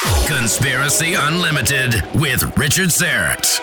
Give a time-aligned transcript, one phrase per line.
[0.00, 3.60] Conspiracy Unlimited with Richard Syrett.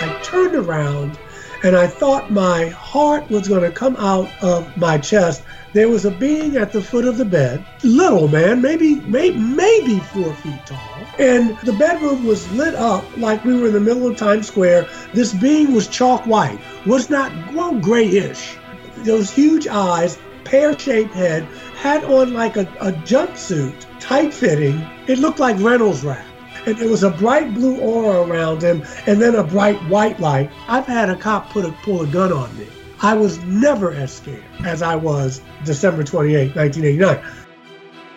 [0.00, 1.16] I turned around
[1.62, 5.44] and I thought my heart was going to come out of my chest.
[5.72, 10.00] There was a being at the foot of the bed, little man, maybe, maybe, maybe
[10.00, 11.06] four feet tall.
[11.20, 14.88] And the bedroom was lit up like we were in the middle of Times Square.
[15.14, 18.56] This being was chalk white, was not, well, grayish.
[19.04, 21.46] Those huge eyes, pear shaped head,
[21.80, 24.86] had on like a, a jumpsuit, tight fitting.
[25.06, 26.26] It looked like Reynolds wrap.
[26.66, 30.50] And there was a bright blue aura around him and then a bright white light.
[30.68, 32.68] I've had a cop put a, pull a gun on me.
[33.00, 37.46] I was never as scared as I was December 28, 1989.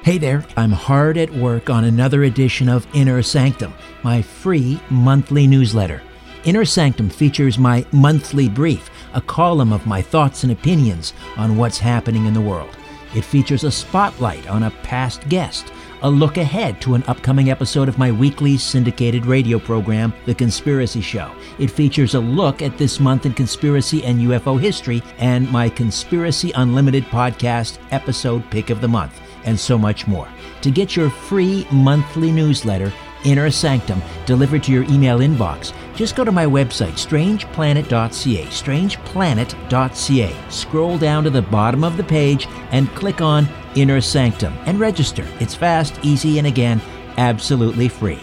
[0.03, 5.47] Hey there, I'm hard at work on another edition of Inner Sanctum, my free monthly
[5.47, 6.01] newsletter.
[6.43, 11.77] Inner Sanctum features my monthly brief, a column of my thoughts and opinions on what's
[11.77, 12.75] happening in the world.
[13.15, 17.87] It features a spotlight on a past guest, a look ahead to an upcoming episode
[17.87, 21.31] of my weekly syndicated radio program, The Conspiracy Show.
[21.59, 26.51] It features a look at this month in conspiracy and UFO history, and my Conspiracy
[26.55, 30.27] Unlimited podcast episode pick of the month, and so much more.
[30.61, 32.91] To get your free monthly newsletter,
[33.23, 40.49] Inner Sanctum, delivered to your email inbox, just go to my website, strangeplanet.ca, strangeplanet.ca.
[40.49, 45.27] Scroll down to the bottom of the page and click on Inner Sanctum and register.
[45.39, 46.81] It's fast, easy, and again,
[47.17, 48.19] absolutely free.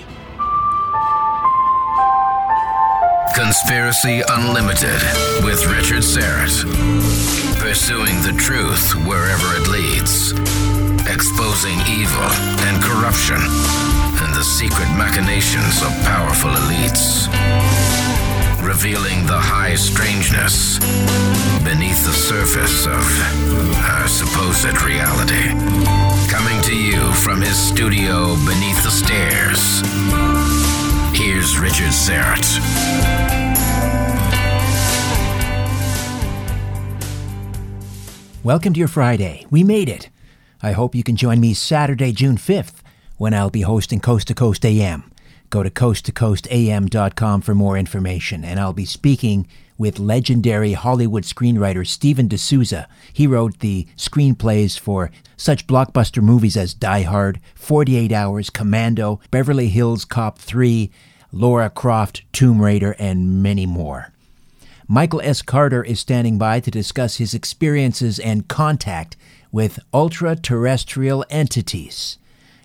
[3.35, 5.01] Conspiracy Unlimited
[5.45, 6.65] with Richard Syrett.
[7.59, 10.33] Pursuing the truth wherever it leads.
[11.09, 12.31] Exposing evil
[12.67, 13.39] and corruption
[14.41, 17.29] the secret machinations of powerful elites.
[18.67, 20.79] Revealing the high strangeness
[21.63, 23.05] beneath the surface of
[23.85, 25.53] our supposed reality.
[26.33, 29.83] Coming to you from his studio beneath the stairs.
[31.13, 32.49] Here's Richard Syrett.
[38.43, 39.45] Welcome to your Friday.
[39.51, 40.09] We made it.
[40.63, 42.80] I hope you can join me Saturday, June 5th,
[43.21, 45.13] when I'll be hosting Coast to Coast AM.
[45.51, 52.29] Go to coasttocoastam.com for more information, and I'll be speaking with legendary Hollywood screenwriter Steven
[52.29, 52.89] de Souza.
[53.13, 59.69] He wrote the screenplays for such blockbuster movies as Die Hard, 48 Hours, Commando, Beverly
[59.69, 60.91] Hills Cop 3,
[61.31, 64.15] Laura Croft, Tomb Raider, and many more.
[64.89, 65.43] Michael S.
[65.43, 69.19] Carter is standing by to discuss his experiences and contact
[69.53, 72.17] with ultra terrestrial entities.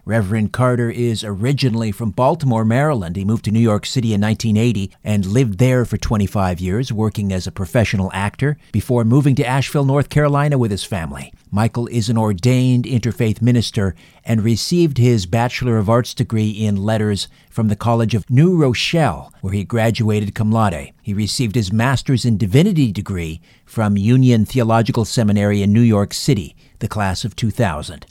[0.07, 3.15] Reverend Carter is originally from Baltimore, Maryland.
[3.15, 7.33] He moved to New York City in 1980 and lived there for 25 years, working
[7.33, 11.33] as a professional actor before moving to Asheville, North Carolina with his family.
[11.49, 17.27] Michael is an ordained interfaith minister and received his Bachelor of Arts degree in letters
[17.49, 20.91] from the College of New Rochelle, where he graduated cum laude.
[21.01, 26.55] He received his Master's in Divinity degree from Union Theological Seminary in New York City,
[26.77, 28.05] the class of 2000.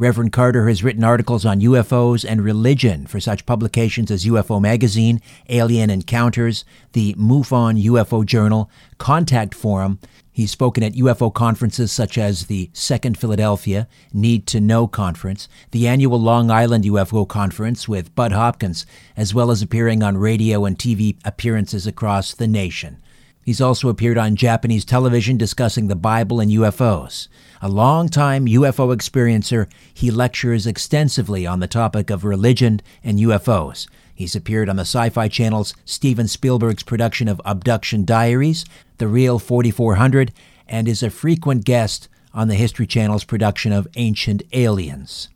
[0.00, 5.20] Reverend Carter has written articles on UFOs and religion for such publications as UFO Magazine,
[5.50, 9.98] Alien Encounters, the MUFON UFO Journal, Contact Forum.
[10.32, 15.86] He's spoken at UFO conferences such as the Second Philadelphia Need to Know Conference, the
[15.86, 18.86] annual Long Island UFO Conference with Budd Hopkins,
[19.18, 23.02] as well as appearing on radio and TV appearances across the nation.
[23.42, 27.28] He's also appeared on Japanese television discussing the Bible and UFOs.
[27.62, 33.88] A long-time UFO experiencer, he lectures extensively on the topic of religion and UFOs.
[34.14, 38.66] He's appeared on the Sci Fi Channel's Steven Spielberg's production of Abduction Diaries,
[38.98, 40.32] The Real 4400,
[40.68, 45.30] and is a frequent guest on the History Channel's production of Ancient Aliens.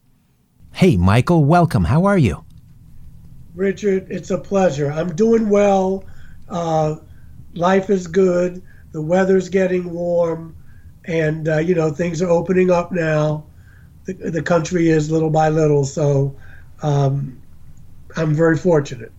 [0.73, 1.85] Hey, Michael, welcome.
[1.85, 2.45] How are you?
[3.55, 4.93] Richard, it's a pleasure.
[4.93, 6.05] I'm doing well.
[6.49, 6.97] Uh,
[7.55, 8.63] life is good.
[8.93, 10.55] The weather's getting warm,
[11.05, 13.45] and uh, you know things are opening up now.
[14.05, 16.37] The, the country is little by little, so
[16.83, 17.41] um,
[18.17, 19.13] I'm very fortunate.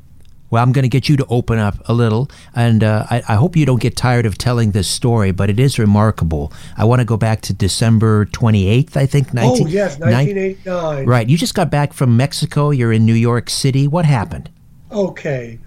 [0.51, 3.35] Well, I'm going to get you to open up a little, and uh, I, I,
[3.35, 6.53] hope you don't get tired of telling this story, but it is remarkable.
[6.77, 9.33] I want to go back to December 28th, I think.
[9.33, 11.05] 19, oh, yes, 1989.
[11.07, 11.27] right.
[11.27, 12.69] You just got back from Mexico.
[12.69, 13.87] You're in New York City.
[13.87, 14.49] What happened?
[14.91, 15.59] Okay.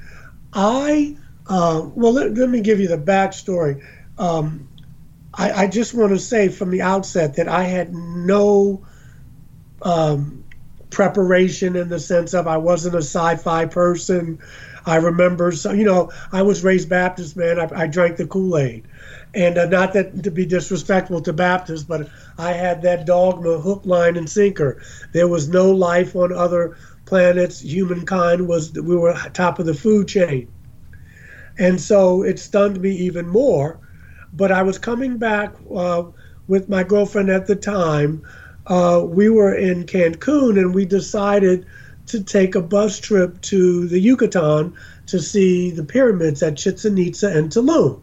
[0.53, 1.17] I,
[1.49, 3.83] uh, well, let, let, me give you the backstory.
[4.19, 4.69] Um,
[5.33, 8.85] I, I, just want to say from the outset that I had no
[9.81, 10.45] um,
[10.91, 14.41] preparation in the sense of I wasn't a sci fi person.
[14.85, 17.59] I remember, so, you know, I was raised Baptist, man.
[17.59, 18.87] I, I drank the Kool Aid.
[19.35, 22.09] And uh, not that to be disrespectful to Baptists, but
[22.39, 24.83] I had that dogma hook, line, and sinker.
[25.13, 27.61] There was no life on other planets.
[27.61, 30.49] Humankind was, we were top of the food chain.
[31.59, 33.81] And so it stunned me even more.
[34.33, 36.05] But I was coming back uh,
[36.47, 38.23] with my girlfriend at the time.
[38.67, 41.67] Uh, we were in Cancun and we decided
[42.07, 44.75] to take a bus trip to the Yucatan
[45.07, 48.01] to see the pyramids at Chichen Itza and Tulum.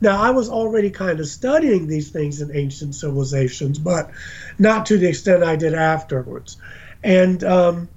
[0.00, 4.10] Now, I was already kind of studying these things in ancient civilizations, but
[4.58, 6.56] not to the extent I did afterwards.
[7.02, 7.88] And um,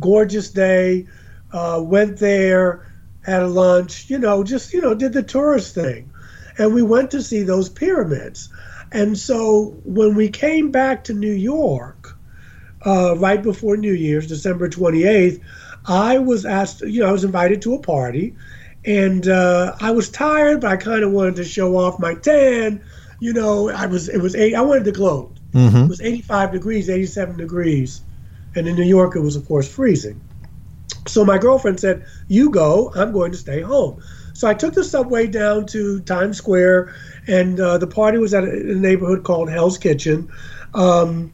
[0.00, 1.06] gorgeous day,
[1.52, 2.84] uh, went there,
[3.24, 6.10] had a lunch, you know, just, you know, did the tourist thing.
[6.58, 8.48] And we went to see those pyramids.
[8.92, 12.16] And so when we came back to New York,
[12.86, 15.40] uh, right before New Year's, December 28th,
[15.86, 18.36] I was asked, you know, I was invited to a party
[18.84, 22.82] and uh, I was tired, but I kind of wanted to show off my tan.
[23.20, 25.32] You know, I was, it was eight, I wanted to glow.
[25.52, 25.84] Mm-hmm.
[25.84, 28.02] It was 85 degrees, 87 degrees.
[28.54, 30.20] And in New York, it was, of course, freezing.
[31.06, 34.02] So my girlfriend said, You go, I'm going to stay home.
[34.32, 36.94] So I took the subway down to Times Square,
[37.28, 40.28] and uh, the party was at a, a neighborhood called Hell's Kitchen.
[40.74, 41.32] Um,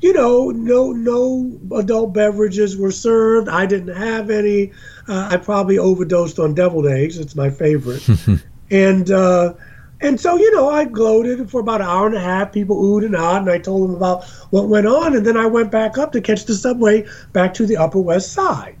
[0.00, 3.48] you know, no no adult beverages were served.
[3.48, 4.72] I didn't have any.
[5.08, 7.18] Uh, I probably overdosed on deviled eggs.
[7.18, 8.06] It's my favorite.
[8.70, 9.54] and uh,
[10.00, 12.52] and so you know, I gloated for about an hour and a half.
[12.52, 15.16] People oohed and ahhed, and I told them about what went on.
[15.16, 18.32] And then I went back up to catch the subway back to the Upper West
[18.32, 18.78] Side.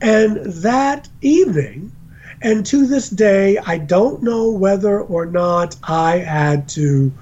[0.00, 1.92] And that evening,
[2.40, 7.12] and to this day, I don't know whether or not I had to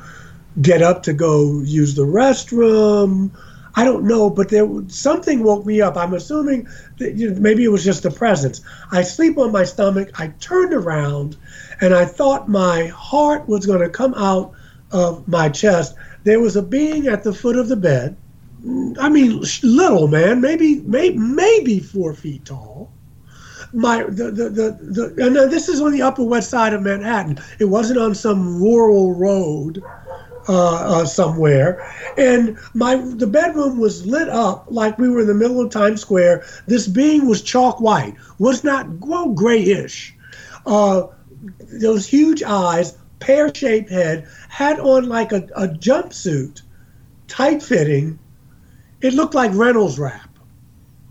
[0.60, 3.30] get up to go use the restroom.
[3.74, 5.96] I don't know, but there something woke me up.
[5.96, 6.66] I'm assuming
[6.98, 8.62] that, you know, maybe it was just the presence.
[8.90, 10.18] I sleep on my stomach.
[10.18, 11.36] I turned around,
[11.80, 14.52] and I thought my heart was going to come out
[14.92, 15.94] of my chest.
[16.24, 18.16] There was a being at the foot of the bed.
[18.98, 22.90] I mean, little man, maybe maybe maybe four feet tall.
[23.72, 27.38] My the the the, the and this is on the Upper West Side of Manhattan.
[27.60, 29.82] It wasn't on some rural road
[30.48, 35.34] uh, uh, somewhere, and my the bedroom was lit up like we were in the
[35.34, 36.44] middle of Times Square.
[36.66, 40.14] This being was chalk white, was not well grayish.
[40.64, 41.08] Uh,
[41.80, 46.62] those huge eyes, pear-shaped head, had on like a, a jumpsuit,
[47.28, 48.18] tight fitting.
[49.06, 50.28] It looked like Reynolds wrap.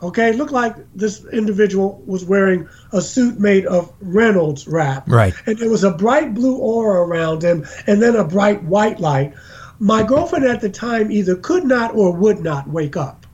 [0.02, 5.10] Okay, it looked like this individual was wearing a suit made of Reynolds wrap.
[5.10, 5.34] Right.
[5.46, 9.34] And there was a bright blue aura around him and then a bright white light.
[9.80, 13.26] My girlfriend at the time either could not or would not wake up.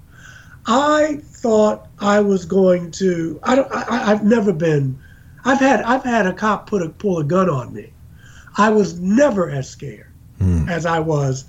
[0.68, 5.00] I thought I was going to I don't I, I've never been
[5.44, 7.92] I've had I've had a cop put a pull a gun on me.
[8.56, 10.70] I was never as scared mm.
[10.70, 11.46] as I was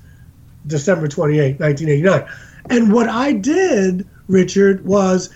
[0.66, 2.51] December 28, 1989.
[2.70, 5.30] And what I did Richard, was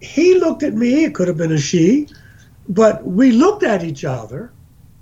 [0.00, 2.08] he looked at me, it could have been a she,
[2.68, 4.52] but we looked at each other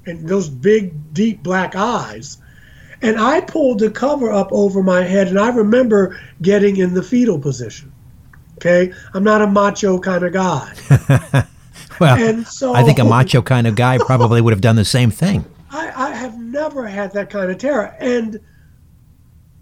[0.06, 2.38] and those big, deep black eyes.
[3.02, 7.02] And I pulled the cover up over my head, and I remember getting in the
[7.02, 7.92] fetal position.
[8.56, 10.74] Okay, I'm not a macho kind of guy.
[12.00, 14.84] well, and so, I think a macho kind of guy probably would have done the
[14.84, 15.46] same thing.
[15.70, 18.38] I, I have never had that kind of terror, and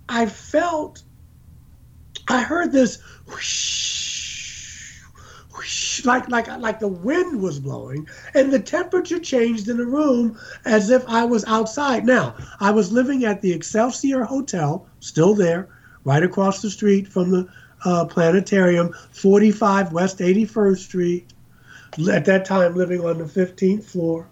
[0.09, 1.05] I felt
[2.29, 5.03] I heard this whoosh,
[5.55, 10.39] whoosh, like like like the wind was blowing, and the temperature changed in the room
[10.65, 12.05] as if I was outside.
[12.05, 15.69] Now I was living at the Excelsior Hotel, still there,
[16.05, 17.49] right across the street from the
[17.85, 21.33] uh, planetarium, 45 West 81st Street.
[22.11, 24.29] At that time, living on the 15th floor,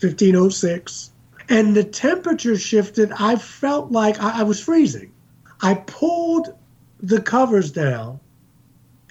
[0.00, 1.10] 1506
[1.48, 3.12] and the temperature shifted.
[3.18, 5.12] I felt like I, I, was freezing.
[5.60, 6.54] I pulled
[7.06, 8.20] the covers down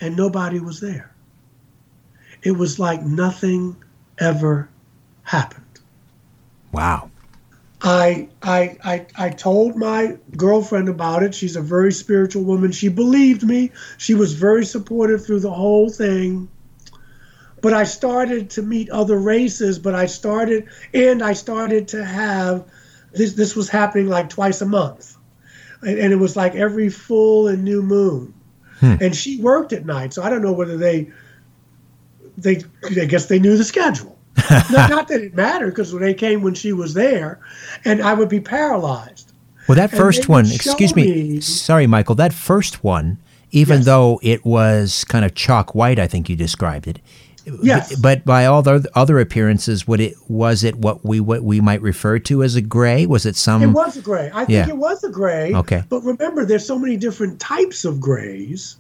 [0.02, 1.16] and nobody was there.
[2.44, 3.78] It was like nothing
[4.20, 4.70] ever
[5.24, 5.66] happened.
[6.72, 7.12] Wow.
[7.82, 11.36] I, I I I told my girlfriend about it.
[11.36, 12.72] She's a very spiritual woman.
[12.72, 13.72] She believed me.
[13.98, 16.50] She was very supportive through the whole thing.
[17.62, 19.80] but I started to meet other races.
[19.80, 22.66] But I started, and I started to have
[23.14, 23.34] this.
[23.34, 25.15] This was happening like twice a month,
[25.86, 28.34] and, and it was like every full and new moon.
[28.80, 28.96] Hmm.
[29.00, 31.10] And she worked at night, so I don't know whether they,
[32.38, 34.18] they, I guess they knew the schedule.
[34.50, 37.40] not, not that it mattered, because they came when she was there,
[37.86, 39.32] and I would be paralyzed.
[39.68, 43.18] Well, that first one, excuse me, me- sorry, Michael, that first one,
[43.52, 43.86] even Yes.
[43.86, 47.00] though it was kind of chalk white, I think you described it.
[47.62, 47.96] Yes.
[47.96, 51.82] But by all the other appearances, would it was it what we what we might
[51.82, 53.06] refer to as a gray?
[53.06, 53.62] Was it some?
[53.62, 54.32] It was a gray.
[54.34, 54.68] I think Yeah.
[54.70, 55.54] it was a gray.
[55.54, 55.84] Okay.
[55.90, 58.78] But remember, there's so many different types of grays,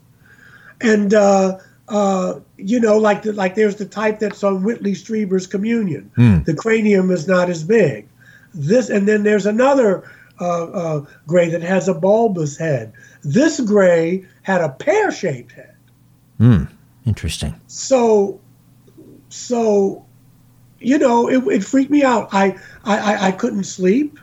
[0.81, 1.57] and uh,
[1.89, 6.12] uh, you know, like the, like there's the type that's on Whitley Strieber's Communion.
[6.15, 6.43] Hmm.
[6.43, 8.07] The cranium is not as big.
[8.53, 10.10] This, and then there's another
[10.41, 12.93] uh, uh, gray that has a bulbous head.
[13.24, 15.75] This gray had a pear-shaped head.
[16.38, 16.63] Hmm.
[17.05, 17.53] Interesting.
[17.67, 18.39] So,
[19.36, 20.06] so,
[20.80, 22.30] you know, it, it freaked me out.
[22.32, 24.20] I, I, I- couldn't sleep.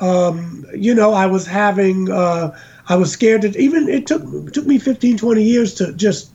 [0.00, 4.52] Um, you know, I was having, uh, I was scared to even, it took, it
[4.52, 6.32] took me 15, 20 years to just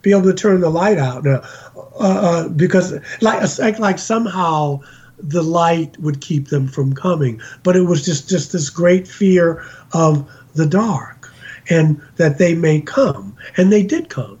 [0.00, 1.42] be able to turn the light out now,
[1.76, 4.80] uh, uh, because like, like, like somehow
[5.18, 7.40] the light would keep them from coming.
[7.62, 11.30] But it was just, just this great fear of the dark
[11.68, 13.36] and that they may come.
[13.56, 14.38] And they did come.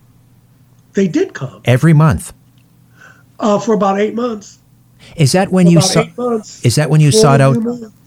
[0.94, 2.32] They did come Every month.
[3.42, 4.60] Uh, for about eight months.
[5.16, 6.04] Is that when For you saw?
[6.16, 6.64] months.
[6.64, 7.56] Is that when you sought out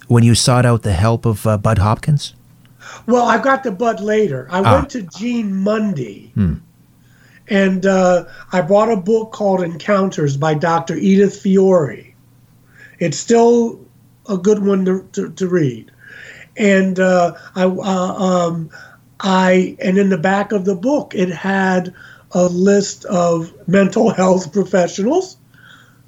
[0.08, 2.34] when you sought out the help of uh, Budd Hopkins?
[3.06, 4.48] Well, I got the Budd later.
[4.50, 4.75] I Ah.
[4.75, 6.32] went to Jean Mundy,
[7.50, 10.96] and uh, I bought a book called Encounters by Dr.
[10.96, 12.15] Edith Fiore.
[13.00, 13.80] It's still
[14.30, 15.92] a good one to, to, to read,
[16.56, 18.70] and uh, I, uh, um,
[19.20, 21.94] I, and in the back of the book, it had
[22.36, 25.38] a list of mental health professionals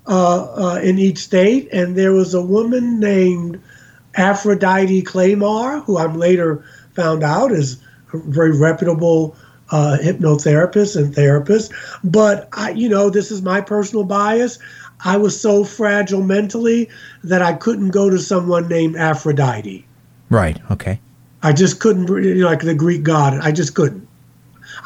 [0.07, 3.62] uh, uh, in each state, and there was a woman named
[4.15, 7.81] Aphrodite Clamar, who I'm later found out is
[8.12, 9.38] a very reputable
[9.72, 11.72] uh, hypnotherapist and therapist.
[12.03, 14.60] But I, you know, this is my personal bias.
[15.05, 16.89] I was so fragile mentally
[17.24, 19.86] that I couldn't go to someone named Aphrodite.
[20.29, 20.60] Right.
[20.72, 21.00] Okay.
[21.41, 23.39] I just couldn't, you know, like the Greek god.
[23.39, 24.07] I just couldn't.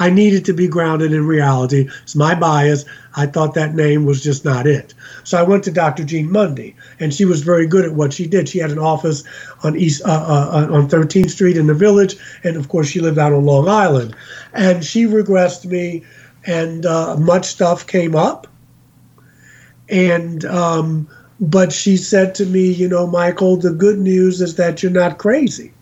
[0.01, 1.87] I needed to be grounded in reality.
[2.01, 2.85] It's my bias.
[3.15, 4.95] I thought that name was just not it.
[5.23, 6.03] So I went to Dr.
[6.03, 8.49] Jean Mundy, and she was very good at what she did.
[8.49, 9.23] She had an office
[9.61, 13.19] on East uh, uh, on 13th Street in the Village, and of course she lived
[13.19, 14.15] out on Long Island.
[14.53, 16.03] And she regressed me,
[16.47, 18.47] and uh, much stuff came up.
[19.87, 21.07] And um,
[21.39, 25.19] but she said to me, you know, Michael, the good news is that you're not
[25.19, 25.73] crazy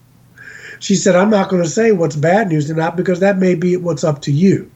[0.80, 3.56] she said, I'm not going to say what's bad news or not because that may
[3.56, 4.70] be what's up to you.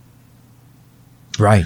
[1.39, 1.65] Right.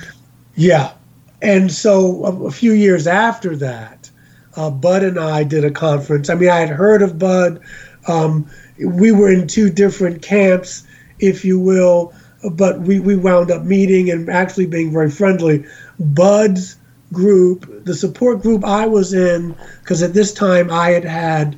[0.55, 0.93] Yeah.
[1.41, 4.09] And so a, a few years after that,
[4.55, 6.29] uh, Budd and I did a conference.
[6.29, 7.61] I mean, I had heard of Budd.
[8.07, 10.83] Um, we were in two different camps,
[11.19, 12.13] if you will,
[12.51, 15.65] but we, we wound up meeting and actually being very friendly.
[15.99, 16.77] Budd's
[17.13, 21.57] group, the support group I was in, because at this time I had had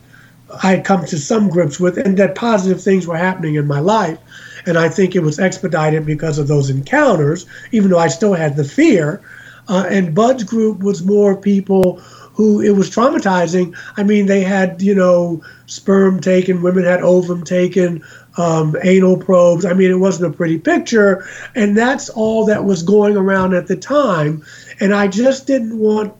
[0.63, 3.79] I had come to some grips with, and that positive things were happening in my
[3.79, 4.17] life.
[4.65, 8.55] And I think it was expedited because of those encounters, even though I still had
[8.55, 9.21] the fear.
[9.67, 11.99] Uh, and Budd's group was more people
[12.33, 13.75] who it was traumatizing.
[13.97, 18.03] I mean, they had, you know, sperm taken, women had ovum taken,
[18.37, 19.65] um, anal probes.
[19.65, 21.27] I mean, it wasn't a pretty picture.
[21.53, 24.43] And that's all that was going around at the time.
[24.79, 26.13] And I just didn't want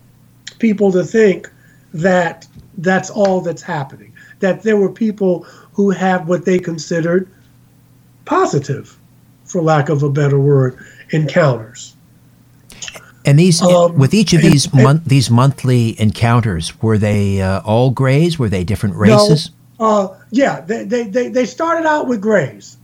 [0.60, 1.50] people to think
[1.94, 4.09] that that's all that's happening.
[4.40, 7.30] That there were people who have what they considered
[8.26, 8.98] positive,
[9.46, 10.78] for lack of a better word,
[11.10, 11.96] encounters.
[13.26, 17.60] And these, Um, with each of and- these month, these monthly encounters, were they uh,
[17.60, 18.40] all grays?
[18.40, 19.52] Were they different races?
[19.80, 22.78] No, uh, yeah, they, they, they, they started out with grays.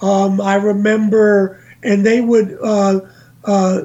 [0.00, 3.00] Um, I remember, and they would, uh,
[3.44, 3.82] uh,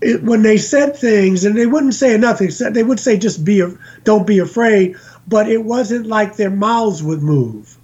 [0.00, 3.62] it, when they said things, and they wouldn't say nothing, they would say just be,
[4.04, 4.96] don't be afraid,
[5.28, 7.76] but it wasn't like their mouths would move.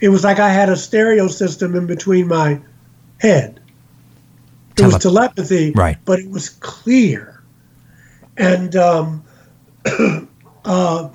[0.00, 2.60] It was like I had a stereo system in between my
[3.18, 3.60] head.
[4.76, 5.96] It was telepathy, Right.
[6.04, 7.42] but it was clear.
[8.36, 9.24] And um,
[10.64, 11.08] uh,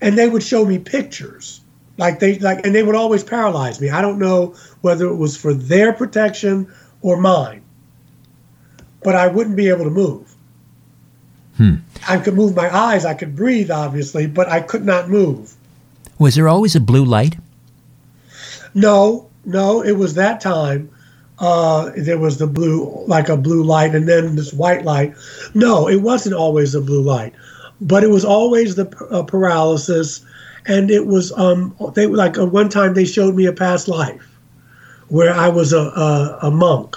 [0.00, 1.60] and they would show me pictures
[1.96, 5.36] like they like and they would always paralyze me i don't know whether it was
[5.36, 7.62] for their protection or mine
[9.02, 10.33] but i wouldn't be able to move
[12.08, 15.54] i could move my eyes i could breathe obviously but i could not move
[16.18, 17.36] Was there always a blue light?
[18.74, 20.90] no no it was that time
[21.38, 25.14] uh, there was the blue, like a blue light, and then this white light.
[25.52, 27.34] No, it wasn't always a blue light,
[27.80, 30.24] but it was always the uh, paralysis,
[30.66, 34.38] and it was um they like uh, one time they showed me a past life
[35.08, 36.96] where I was a a, a monk.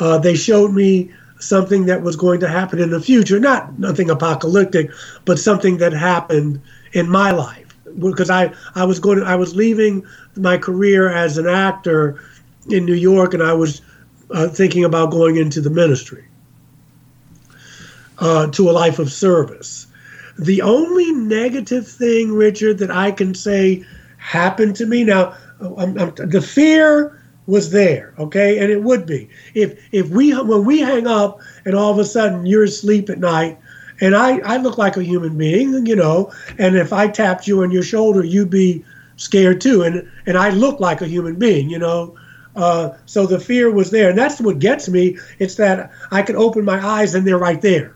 [0.00, 4.10] Uh, they showed me something that was going to happen in the future, not nothing
[4.10, 4.90] apocalyptic,
[5.24, 6.60] but something that happened
[6.92, 7.66] in my life
[7.98, 10.06] because I, I was going to, I was leaving
[10.36, 12.22] my career as an actor
[12.68, 13.82] in New York and I was
[14.30, 16.24] uh, thinking about going into the ministry
[18.18, 19.86] uh, to a life of service.
[20.38, 23.84] The only negative thing, Richard, that I can say
[24.18, 27.19] happened to me now, I'm, I'm, the fear
[27.50, 31.74] was there, okay, and it would be if if we when we hang up and
[31.74, 33.58] all of a sudden you're asleep at night
[34.00, 37.62] and I, I look like a human being, you know, and if I tapped you
[37.62, 38.84] on your shoulder, you'd be
[39.16, 39.82] scared too.
[39.82, 42.16] And, and I look like a human being, you know.
[42.56, 44.08] Uh, so the fear was there.
[44.08, 45.18] And that's what gets me.
[45.38, 47.94] It's that I could open my eyes and they're right there.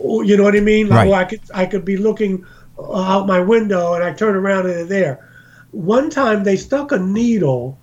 [0.00, 0.88] you know what I mean?
[0.88, 1.20] Like, right.
[1.20, 2.44] I could, I could be looking
[2.78, 5.28] out my window and I turn around and they're there.
[5.70, 7.78] One time they stuck a needle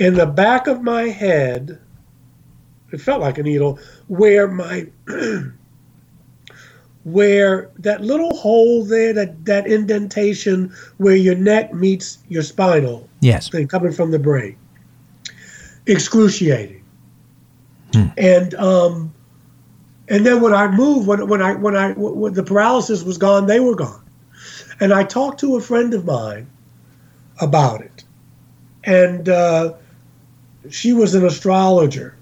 [0.00, 1.78] in the back of my head.
[2.90, 3.78] It felt like a needle
[4.08, 4.88] where my
[7.04, 13.08] where that little hole there, that, that indentation where your neck meets your spinal.
[13.20, 13.48] Yes.
[13.48, 14.56] Thing coming from the brain.
[15.86, 16.82] Excruciating.
[17.92, 18.06] Hmm.
[18.16, 19.14] And um,
[20.08, 23.46] and then when I moved, when when I when I when the paralysis was gone,
[23.46, 24.04] they were gone.
[24.80, 26.50] And I talked to a friend of mine
[27.40, 28.04] about it,
[28.84, 29.74] and uh,
[30.68, 32.16] she was an astrologer,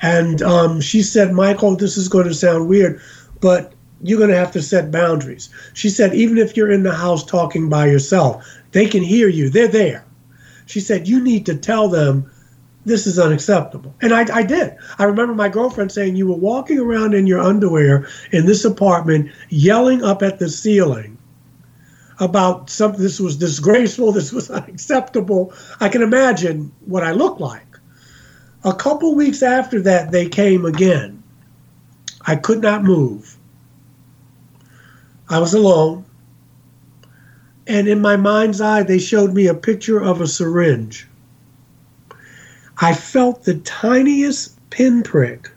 [0.00, 3.00] and um, she said, "Michael, this is going to sound weird,
[3.40, 3.72] but
[4.02, 5.48] you're going to have to set boundaries.
[5.74, 9.48] She said, even if you're in the house talking by yourself, they can hear you.
[9.48, 10.04] They're there.
[10.66, 12.30] She said, you need to tell them
[12.84, 13.94] this is unacceptable.
[14.00, 14.76] And I, I did.
[14.98, 19.30] I remember my girlfriend saying, you were walking around in your underwear in this apartment,
[19.50, 21.16] yelling up at the ceiling
[22.18, 23.00] about something.
[23.00, 24.12] This was disgraceful.
[24.12, 25.52] This was unacceptable.
[25.80, 27.71] I can imagine what I looked like.
[28.64, 31.22] A couple weeks after that, they came again.
[32.26, 33.36] I could not move.
[35.28, 36.04] I was alone.
[37.66, 41.08] And in my mind's eye, they showed me a picture of a syringe.
[42.80, 45.50] I felt the tiniest pinprick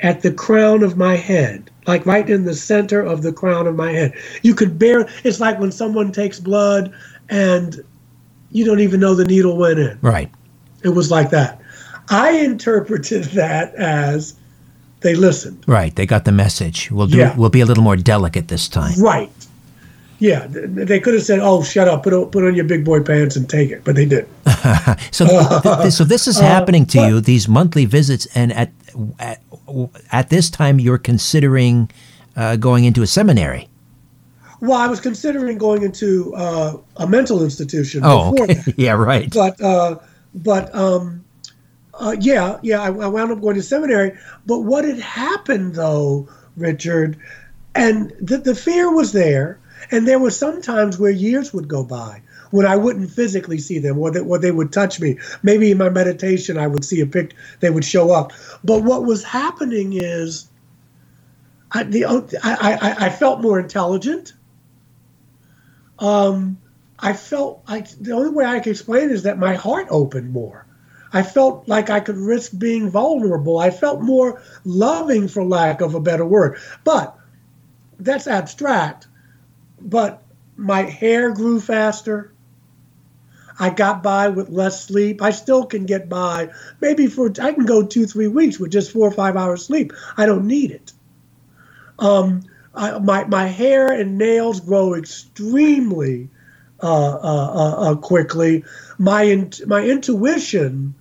[0.00, 3.76] at the crown of my head, like right in the center of the crown of
[3.76, 4.14] my head.
[4.42, 6.92] You could bear it's like when someone takes blood
[7.28, 7.82] and
[8.50, 9.98] you don't even know the needle went in.
[10.02, 10.30] Right.
[10.82, 11.60] It was like that.
[12.08, 14.34] I interpreted that as
[15.00, 15.64] they listened.
[15.66, 15.94] Right.
[15.94, 16.90] They got the message.
[16.90, 17.18] We'll do.
[17.18, 17.36] Yeah.
[17.36, 18.98] We'll be a little more delicate this time.
[19.00, 19.30] Right.
[20.18, 20.46] Yeah.
[20.48, 22.02] They could have said, "Oh, shut up.
[22.02, 24.26] Put on, put on your big boy pants and take it," but they did.
[25.10, 27.20] so, th- th- so this is uh, happening to uh, you.
[27.20, 28.72] These monthly visits, and at
[29.18, 29.42] at,
[30.12, 31.90] at this time, you're considering
[32.34, 33.68] uh, going into a seminary.
[34.60, 38.00] Well, I was considering going into uh, a mental institution.
[38.04, 38.62] Oh, okay.
[38.76, 39.30] yeah, right.
[39.32, 39.98] But uh,
[40.34, 41.24] but um,
[41.98, 44.18] uh, yeah, yeah, I, I, wound up going to seminary.
[44.46, 47.18] But what had happened, though, Richard,
[47.74, 49.58] and the, the fear was there,
[49.90, 53.78] and there were some times where years would go by when I wouldn't physically see
[53.78, 55.18] them, or, they, or they would touch me.
[55.42, 58.32] Maybe in my meditation, I would see a picture; they would show up.
[58.62, 60.48] But what was happening is,
[61.72, 64.34] I, the, I, I, I felt more intelligent.
[65.98, 66.58] Um,
[66.98, 70.65] I felt like the only way I can explain is that my heart opened more.
[71.16, 73.56] I felt like I could risk being vulnerable.
[73.56, 76.58] I felt more loving, for lack of a better word.
[76.84, 77.16] But
[77.98, 79.06] that's abstract.
[79.80, 80.22] But
[80.58, 82.34] my hair grew faster.
[83.58, 85.22] I got by with less sleep.
[85.22, 86.50] I still can get by.
[86.82, 89.94] Maybe for I can go two, three weeks with just four or five hours sleep.
[90.18, 90.92] I don't need it.
[91.98, 92.42] Um,
[92.74, 96.28] I, my my hair and nails grow extremely
[96.82, 98.64] uh, uh, uh, uh quickly.
[98.98, 100.94] My in, my intuition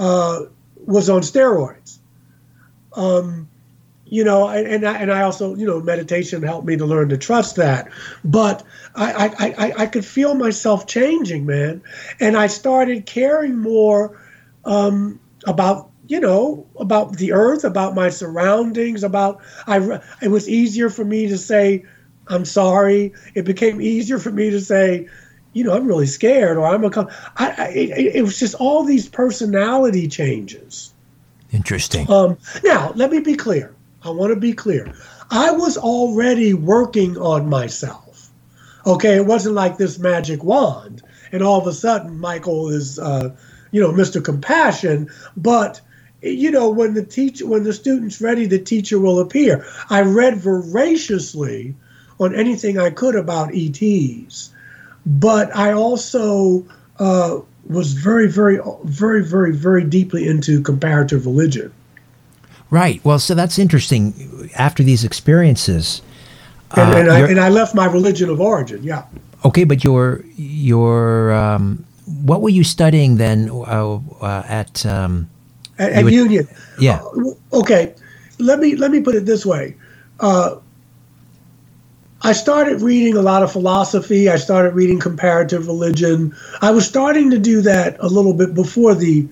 [0.00, 0.46] uh,
[0.86, 1.98] was on steroids.
[2.94, 3.48] Um,
[4.06, 7.16] you know, and I, and I also, you know, meditation helped me to learn to
[7.16, 7.88] trust that.
[8.24, 8.64] But
[8.96, 11.80] I, I, I, I could feel myself changing, man.
[12.18, 14.20] And I started caring more
[14.64, 20.90] um, about, you know, about the earth, about my surroundings, about, I, it was easier
[20.90, 21.84] for me to say,
[22.26, 23.12] I'm sorry.
[23.36, 25.08] It became easier for me to say,
[25.52, 27.08] you know, I'm really scared or I'm a.
[27.36, 30.92] I, I it, it was just all these personality changes.
[31.52, 32.10] Interesting.
[32.10, 33.74] Um, now, let me be clear.
[34.02, 34.94] I want to be clear.
[35.30, 38.30] I was already working on myself.
[38.86, 43.34] Okay, it wasn't like this magic wand, and all of a sudden Michael is, uh,
[43.72, 44.24] you know, Mr.
[44.24, 45.80] Compassion, but
[46.22, 49.66] you know, when the teacher, when the student's ready, the teacher will appear.
[49.88, 51.74] I read voraciously
[52.18, 54.52] on anything I could about ETs,
[55.06, 56.64] but I also
[56.98, 61.72] uh, was very, very, very, very, very deeply into comparative religion.
[62.70, 63.04] Right.
[63.04, 64.50] Well, so that's interesting.
[64.56, 66.02] After these experiences,
[66.76, 68.82] and, uh, and, I, and I left my religion of origin.
[68.82, 69.04] Yeah.
[69.44, 71.84] Okay, but your your um,
[72.22, 74.86] what were you studying then uh, uh, at?
[74.86, 75.28] Um,
[75.78, 76.46] at, at would, Union.
[76.78, 77.00] Yeah.
[77.00, 77.94] Uh, okay,
[78.38, 79.74] let me let me put it this way.
[82.30, 84.30] I started reading a lot of philosophy.
[84.30, 86.36] I started reading comparative religion.
[86.60, 89.26] I was starting to do that a little bit before the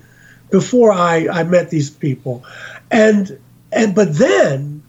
[0.51, 2.45] before I, I met these people.
[2.91, 3.39] And
[3.71, 4.83] and but then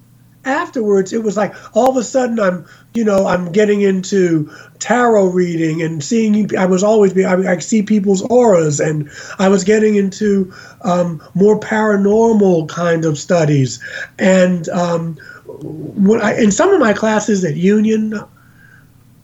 [0.44, 5.28] afterwards it was like all of a sudden I'm you know I'm getting into tarot
[5.28, 9.94] reading and seeing I was always I, I see people's auras and I was getting
[9.94, 13.84] into um, more paranormal kind of studies
[14.18, 15.20] and um,
[15.62, 18.20] when I, in some of my classes at Union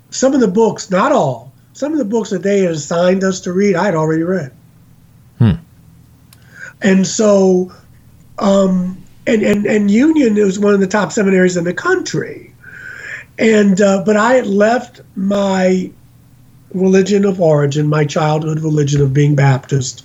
[0.10, 3.40] some of the books not all some of the books that they had assigned us
[3.42, 4.52] to read I had already read
[5.38, 5.54] hmm.
[6.82, 7.72] and so
[8.38, 12.54] um, and, and, and Union was one of the top seminaries in the country.
[13.38, 15.92] And uh, but I had left my
[16.74, 20.04] religion of origin, my childhood religion of being Baptist,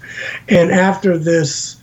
[0.49, 1.77] and after this,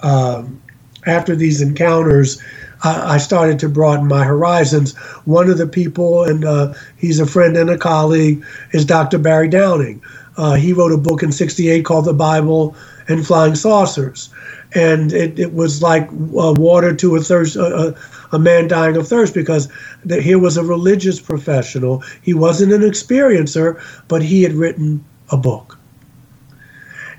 [0.00, 0.62] um,
[1.06, 2.40] after these encounters,
[2.84, 4.96] I, started to broaden my horizons.
[5.24, 9.18] One of the people, and uh, he's a friend and a colleague, is Dr.
[9.18, 10.02] Barry Downing.
[10.36, 12.74] Uh, he wrote a book in '68 called "The Bible
[13.08, 14.30] and Flying Saucers."
[14.74, 17.92] and it, it was like uh, water to a thirst, uh,
[18.32, 19.68] a man dying of thirst, because
[20.04, 22.02] the, here was a religious professional.
[22.22, 25.78] He wasn't an experiencer, but he had written a book.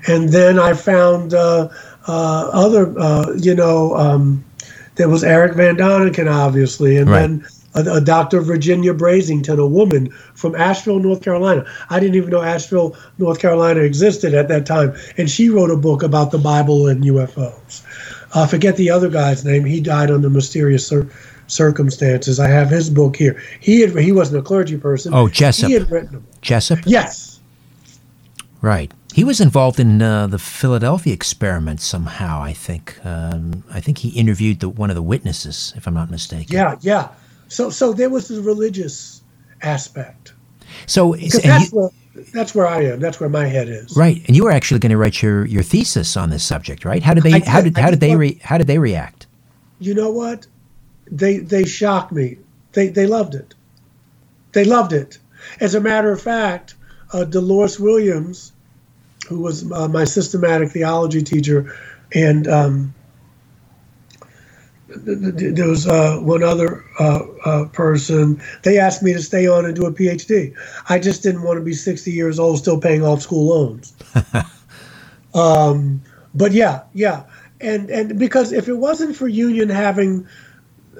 [0.06, 1.68] And then I found uh,
[2.06, 4.44] uh other, uh, you know, um,
[4.96, 7.20] there was Erich von Däniken, obviously, and right.
[7.20, 8.40] then a, a, Dr.
[8.40, 11.66] Virginia Brasington, a woman from Asheville, North Carolina.
[11.90, 14.94] I didn't even know Asheville, North Carolina existed at that time.
[15.16, 17.82] And she wrote a book about the Bible and UFOs.
[18.36, 19.64] I forget the other guy's name.
[19.64, 21.08] He died under mysterious cir-
[21.46, 22.40] circumstances.
[22.40, 23.40] I have his book here.
[23.60, 25.14] He had he wasn't a clergy person.
[25.14, 25.68] Oh, Jessup.
[25.68, 26.80] He had written Jessup.
[26.84, 27.40] Yes.
[28.60, 28.92] Right.
[29.14, 32.42] He was involved in uh, the Philadelphia experiment somehow.
[32.42, 32.98] I think.
[33.06, 36.52] Um, I think he interviewed the, one of the witnesses, if I'm not mistaken.
[36.52, 37.10] Yeah, yeah.
[37.46, 39.22] So so there was the religious
[39.62, 40.32] aspect.
[40.86, 41.90] So that's you, where
[42.32, 42.98] that's where I am.
[42.98, 43.96] That's where my head is.
[43.96, 47.00] Right, and you were actually going to write your, your thesis on this subject, right?
[47.00, 49.28] How did they how did how did they re, how did they react?
[49.78, 50.48] You know what?
[51.06, 52.38] They they shocked me.
[52.72, 53.54] They they loved it.
[54.50, 55.18] They loved it.
[55.60, 56.74] As a matter of fact,
[57.12, 58.52] uh, Dolores Williams,
[59.28, 61.74] who was uh, my systematic theology teacher,
[62.12, 62.94] and um,
[64.96, 68.40] there was uh, one other uh, uh, person.
[68.62, 70.54] They asked me to stay on and do a PhD.
[70.88, 73.94] I just didn't want to be 60 years old still paying off school loans.
[75.34, 76.02] um,
[76.34, 77.24] but yeah, yeah,
[77.60, 80.26] and and because if it wasn't for Union having,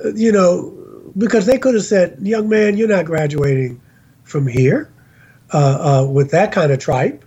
[0.05, 0.73] uh, you know,
[1.19, 3.81] because they could have said, "Young man, you're not graduating
[4.23, 4.93] from here
[5.53, 7.24] uh, uh, with that kind of tripe,"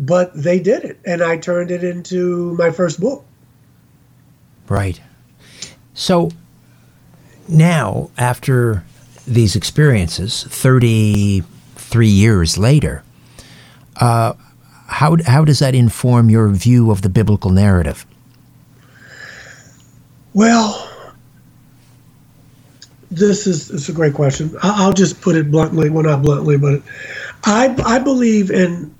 [0.00, 3.24] but they did it, and I turned it into my first book.
[4.66, 5.00] Right.
[5.92, 6.30] So
[7.46, 8.82] now, after
[9.26, 13.02] these experiences, 33 years later,
[13.96, 14.32] uh,
[14.86, 18.06] how, how does that inform your view of the biblical narrative?
[20.32, 20.88] Well,
[23.10, 24.56] this is, is a great question.
[24.62, 26.80] I'll just put it bluntly, well, not bluntly, but
[27.44, 28.94] I, I believe in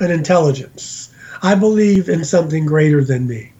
[0.00, 1.10] an intelligence.
[1.42, 3.52] I believe in something greater than me.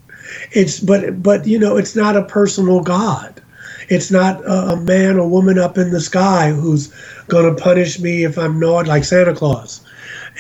[0.53, 3.43] It's but but you know it's not a personal God.
[3.89, 6.93] It's not a, man or woman up in the sky who's
[7.29, 9.81] going to punish me if I'm naughty, like Santa Claus,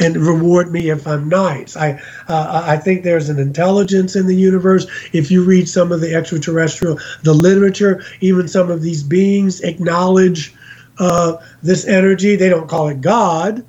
[0.00, 1.76] and reward me if I'm nice.
[1.76, 4.86] I uh, I think there's an intelligence in the universe.
[5.12, 10.54] If you read some of the extraterrestrial, the literature, even some of these beings acknowledge
[10.98, 12.36] uh, this energy.
[12.36, 13.64] They don't call it God.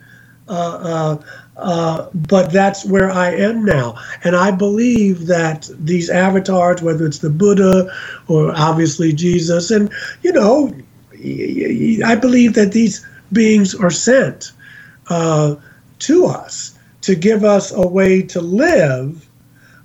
[0.47, 1.17] Uh,
[1.57, 3.95] uh but that's where I am now.
[4.23, 7.91] And I believe that these avatars, whether it's the Buddha
[8.27, 9.91] or obviously Jesus, and,
[10.23, 10.73] you know,
[12.05, 14.53] I believe that these beings are sent
[15.09, 15.55] uh,
[15.99, 19.27] to us to give us a way to live.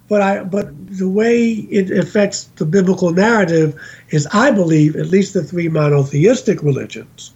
[0.08, 3.80] But I, but the way it affects the biblical narrative
[4.10, 7.34] is, I believe, at least the three monotheistic religions,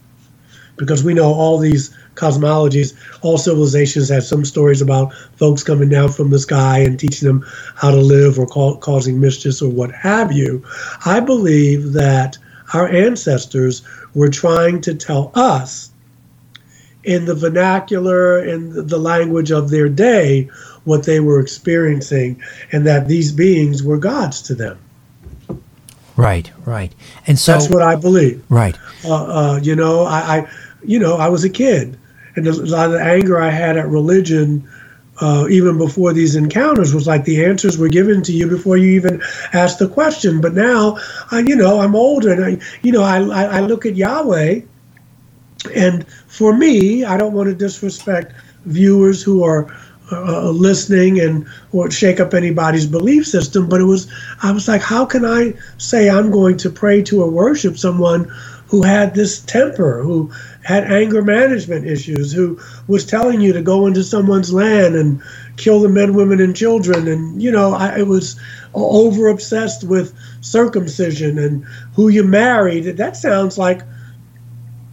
[0.77, 2.95] because we know all these cosmologies.
[3.23, 7.45] All civilizations have some stories about folks coming down from the sky and teaching them
[7.77, 10.65] how to live or call, causing mischief or what have you.
[11.05, 12.39] I believe that
[12.75, 13.83] our ancestors
[14.15, 15.91] were trying to tell us
[17.05, 20.51] in the vernacular in the language of their day
[20.85, 24.79] what they were experiencing and that these beings were gods to them.
[26.17, 26.93] Right right.
[27.27, 28.43] And so that's what i believe.
[28.49, 28.77] Right.
[29.05, 30.49] Uh, uh, you know I, I
[30.83, 31.99] you know i was a kid
[32.37, 34.67] and a lot of the anger i had at religion
[35.21, 38.91] uh, even before these encounters was like the answers were given to you before you
[38.91, 39.23] even
[39.53, 40.41] asked the question.
[40.41, 40.99] But now
[41.31, 44.61] I, you know i'm older and I, you know I, I, look at yahweh.
[45.75, 48.35] And for me, I don't want to disrespect
[48.67, 49.75] viewers who are
[50.13, 54.83] uh, listening and or shake up anybody's belief system, but it was I was like,
[54.83, 58.31] how can I say I'm going to pray to or worship someone
[58.69, 60.31] who had this temper, who
[60.67, 65.23] had anger management issues, who was telling you to go into someone's land and
[65.57, 68.35] kill the men, women, and children, and you know, I, I was
[68.75, 72.97] over obsessed with circumcision and who you married.
[72.97, 73.83] That sounds like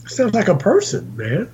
[0.05, 1.49] sounds like a person, man.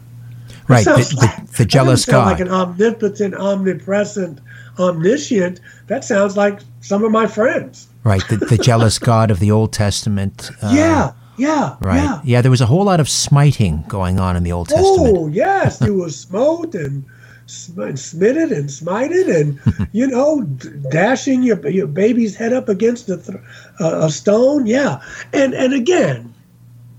[0.68, 2.26] Right, the, like, the, the, jealous God.
[2.26, 4.42] like an omnipotent, omnipresent,
[4.78, 5.62] omniscient.
[5.88, 7.88] That sounds like some of my friends.
[8.04, 10.52] Right, the, the jealous God of the Old Testament.
[10.62, 11.98] Uh, yeah, yeah, right.
[11.98, 12.22] Yeah.
[12.24, 15.18] yeah, there was a whole lot of smiting going on in the Old Testament.
[15.18, 17.06] Oh, yes, you was smote and
[17.46, 20.44] smitted and smited and you know
[20.92, 23.40] dashing your your baby's head up against a, th-
[23.82, 25.02] uh, a stone yeah
[25.34, 26.32] and and again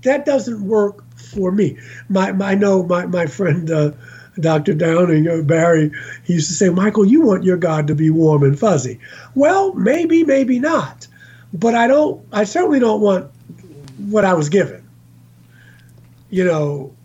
[0.03, 1.77] that doesn't work for me.
[2.09, 3.91] My, my I know my my friend uh,
[4.39, 4.73] Dr.
[4.73, 5.91] Downing, uh, Barry,
[6.23, 8.99] he used to say, Michael, you want your God to be warm and fuzzy.
[9.35, 11.07] Well, maybe, maybe not,
[11.53, 12.25] but I don't.
[12.31, 13.29] I certainly don't want
[14.09, 14.87] what I was given.
[16.29, 16.95] You know,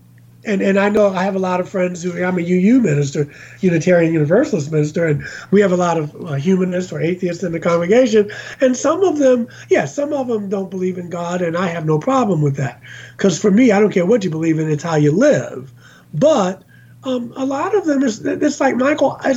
[0.47, 3.29] and and I know I have a lot of friends who I'm a UU minister,
[3.61, 7.61] Unitarian Universalist minister, and we have a lot of uh, humanists or atheists in the
[7.61, 8.31] congregation,
[8.61, 11.85] and some of them, yeah, some of them don't believe in God, and I have
[11.85, 12.81] no problem with that,
[13.17, 15.73] because for me, I don't care what you believe in; it's how you live.
[16.15, 16.63] But
[17.03, 19.19] um, a lot of them is it's like Michael.
[19.21, 19.35] I,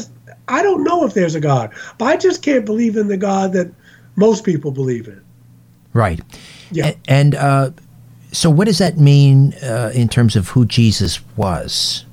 [0.47, 3.53] I don't know if there's a God, but I just can't believe in the God
[3.53, 3.71] that
[4.15, 5.23] most people believe in.
[5.93, 6.19] Right.
[6.71, 6.93] Yeah.
[7.07, 7.35] And.
[7.35, 7.71] Uh,
[8.31, 12.05] so, what does that mean uh, in terms of who Jesus was?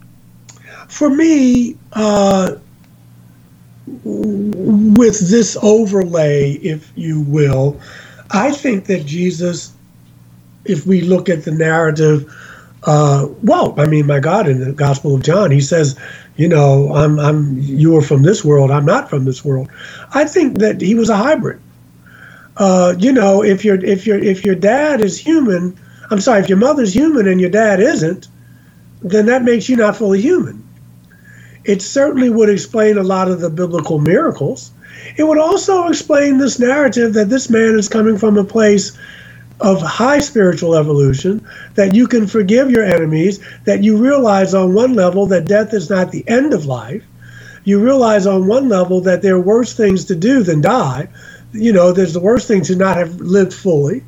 [0.89, 2.57] For me, uh,
[4.05, 7.79] with this overlay, if you will,
[8.31, 9.73] I think that Jesus,
[10.65, 12.33] if we look at the narrative,
[12.85, 15.99] uh, well, I mean, my God, in the Gospel of John, he says,
[16.37, 19.69] you know, I'm, I'm, you are from this world, I'm not from this world.
[20.15, 21.61] I think that he was a hybrid.
[22.57, 25.79] Uh, you know, if your if your if your dad is human,
[26.11, 28.29] I'm sorry, if your mother's human and your dad isn't,
[29.03, 30.67] then that makes you not fully human.
[31.65, 34.71] It certainly would explain a lot of the biblical miracles.
[35.17, 38.97] It would also explain this narrative that this man is coming from a place
[39.61, 44.95] of high spiritual evolution, that you can forgive your enemies, that you realize on one
[44.95, 47.03] level that death is not the end of life.
[47.65, 51.09] You realize on one level that there are worse things to do than die.
[51.57, 54.03] You know, there's the worst thing to not have lived fully.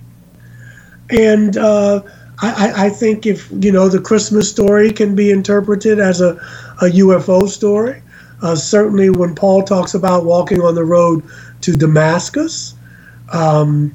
[1.11, 2.03] And uh,
[2.41, 6.33] I, I, think if you know the Christmas story can be interpreted as a,
[6.83, 8.03] a UFO story.
[8.43, 11.25] Uh, certainly, when Paul talks about walking on the road
[11.63, 12.75] to Damascus,
[13.33, 13.93] um,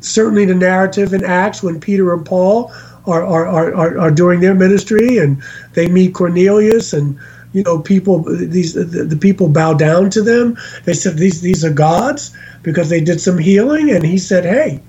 [0.00, 2.72] certainly the narrative in Acts when Peter and Paul
[3.06, 5.42] are, are, are, are, doing their ministry and
[5.74, 7.18] they meet Cornelius and
[7.52, 10.56] you know people these the, the people bow down to them.
[10.84, 14.80] They said these these are gods because they did some healing and he said, hey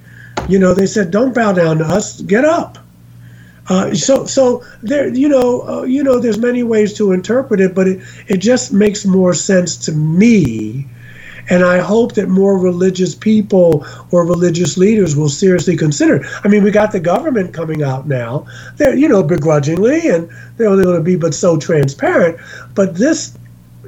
[0.47, 2.21] you know, they said, "Don't bow down to us.
[2.21, 2.77] Get up."
[3.69, 7.73] Uh, so, so there, you know, uh, you know, there's many ways to interpret it,
[7.73, 10.85] but it, it just makes more sense to me,
[11.49, 16.17] and I hope that more religious people or religious leaders will seriously consider.
[16.17, 16.27] It.
[16.43, 18.45] I mean, we got the government coming out now.
[18.77, 22.39] They're, you know, begrudgingly, and they're only going to be but so transparent.
[22.75, 23.37] But this,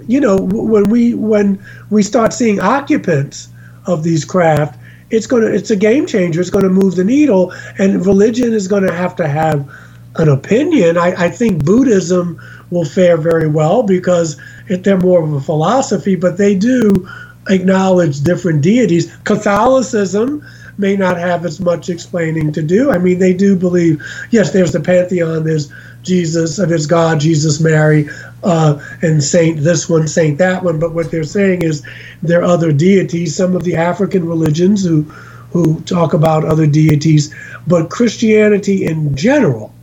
[0.07, 3.49] you know, when we when we start seeing occupants
[3.87, 4.79] of these craft
[5.11, 8.53] it's going to it's a game changer it's going to move the needle and religion
[8.53, 9.69] is going to have to have
[10.15, 12.41] an opinion I, I think buddhism
[12.71, 17.07] will fare very well because it, they're more of a philosophy but they do
[17.49, 20.45] acknowledge different deities catholicism
[20.77, 24.73] may not have as much explaining to do i mean they do believe yes there's
[24.73, 25.71] the pantheon there's
[26.03, 28.10] jesus there's god jesus mary
[28.43, 30.79] uh, and saint this one, saint that one.
[30.79, 31.84] But what they're saying is
[32.23, 33.36] there are other deities.
[33.36, 35.03] Some of the African religions who
[35.51, 37.34] who talk about other deities,
[37.67, 39.73] but Christianity in general.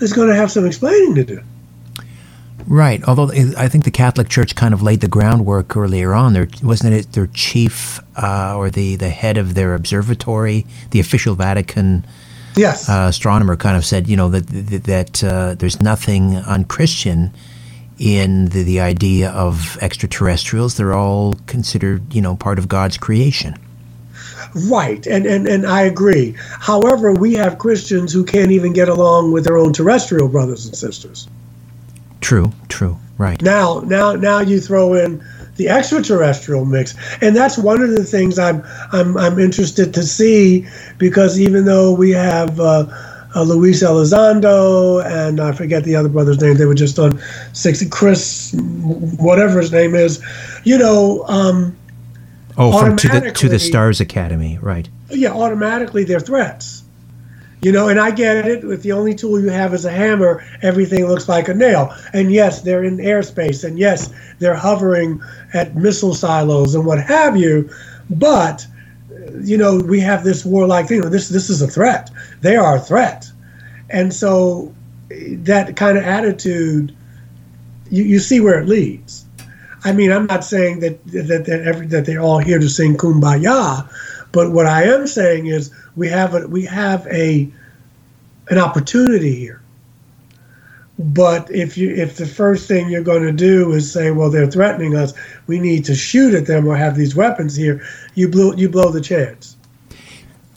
[0.00, 1.42] is going to have some explaining to do.
[2.66, 3.02] Right.
[3.04, 6.32] Although I think the Catholic Church kind of laid the groundwork earlier on.
[6.32, 11.34] There wasn't it their chief uh, or the, the head of their observatory, the official
[11.34, 12.06] Vatican
[12.56, 12.88] yes.
[12.88, 14.46] uh, astronomer, kind of said, you know, that
[14.84, 17.32] that uh, there's nothing unchristian
[17.98, 20.76] in the, the idea of extraterrestrials.
[20.76, 23.56] They're all considered, you know, part of God's creation.
[24.66, 26.34] Right, and, and and I agree.
[26.60, 30.76] However, we have Christians who can't even get along with their own terrestrial brothers and
[30.76, 31.26] sisters.
[32.22, 33.40] True, true, right.
[33.42, 35.22] Now, now, now you throw in
[35.56, 40.66] the extraterrestrial mix, and that's one of the things I'm I'm I'm interested to see
[40.98, 42.58] because even though we have.
[42.58, 42.86] Uh,
[43.34, 46.58] uh, Luis Elizondo and I forget the other brother's name.
[46.58, 47.18] They were just on
[47.54, 47.88] 60.
[47.88, 50.22] Chris, whatever his name is,
[50.64, 51.24] you know.
[51.28, 51.74] Um,
[52.58, 54.86] oh, from to the to the Stars Academy, right?
[55.08, 56.81] Yeah, automatically they're threats.
[57.62, 58.64] You know, and I get it.
[58.64, 61.94] If the only tool you have is a hammer, everything looks like a nail.
[62.12, 65.20] And yes, they're in airspace, and yes, they're hovering
[65.54, 67.70] at missile silos and what have you.
[68.10, 68.66] But
[69.40, 71.02] you know, we have this warlike thing.
[71.02, 72.10] This this is a threat.
[72.40, 73.30] They are a threat,
[73.90, 74.74] and so
[75.08, 76.96] that kind of attitude,
[77.90, 79.24] you, you see where it leads.
[79.84, 82.96] I mean, I'm not saying that that that, every, that they're all here to sing
[82.96, 83.88] kumbaya,
[84.32, 87.50] but what I am saying is we have a we have a
[88.48, 89.62] an opportunity here.
[90.98, 94.50] But if you if the first thing you're going to do is say, well, they're
[94.50, 95.14] threatening us,
[95.46, 97.82] we need to shoot at them or have these weapons here,
[98.14, 99.56] you blow you blow the chance.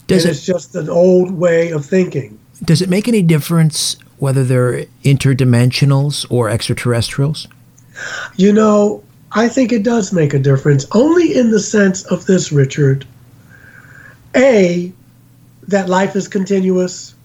[0.07, 2.37] Does and it, it's just an old way of thinking.
[2.63, 7.47] Does it make any difference whether they're interdimensionals or extraterrestrials?
[8.35, 12.51] You know, I think it does make a difference, only in the sense of this,
[12.51, 13.05] Richard.
[14.35, 14.93] A,
[15.67, 17.15] that life is continuous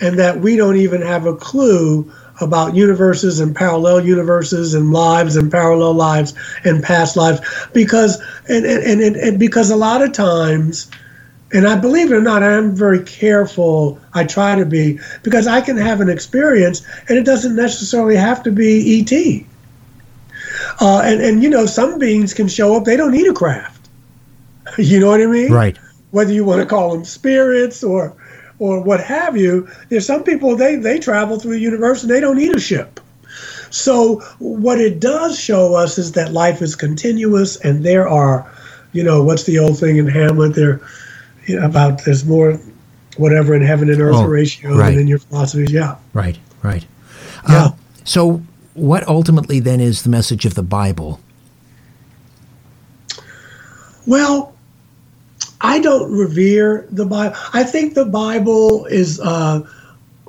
[0.00, 5.36] and that we don't even have a clue about universes and parallel universes and lives
[5.36, 7.40] and parallel lives and past lives
[7.72, 10.90] because and and, and, and because a lot of times
[11.50, 13.98] and I believe it or not, I am very careful.
[14.12, 18.42] I try to be because I can have an experience, and it doesn't necessarily have
[18.42, 19.46] to be ET.
[20.78, 23.88] Uh, and and you know, some beings can show up; they don't need a craft.
[24.78, 25.50] you know what I mean?
[25.50, 25.78] Right
[26.10, 28.14] whether you want to call them spirits or
[28.58, 29.68] or what have you.
[29.88, 33.00] There's some people they they travel through the universe and they don't need a ship.
[33.70, 38.50] So what it does show us is that life is continuous, and there are,
[38.92, 40.54] you know, what's the old thing in Hamlet?
[40.54, 40.80] There
[41.48, 42.60] you know, about there's more,
[43.16, 44.90] whatever in heaven and earth oh, ratio right.
[44.90, 45.72] than in your philosophies.
[45.72, 45.96] Yeah.
[46.12, 46.38] Right.
[46.62, 46.86] Right.
[47.48, 47.64] Yeah.
[47.64, 47.70] Uh,
[48.04, 48.42] so
[48.74, 51.20] what ultimately then is the message of the Bible?
[54.06, 54.54] Well,
[55.60, 57.36] I don't revere the Bible.
[57.52, 59.66] I think the Bible is uh,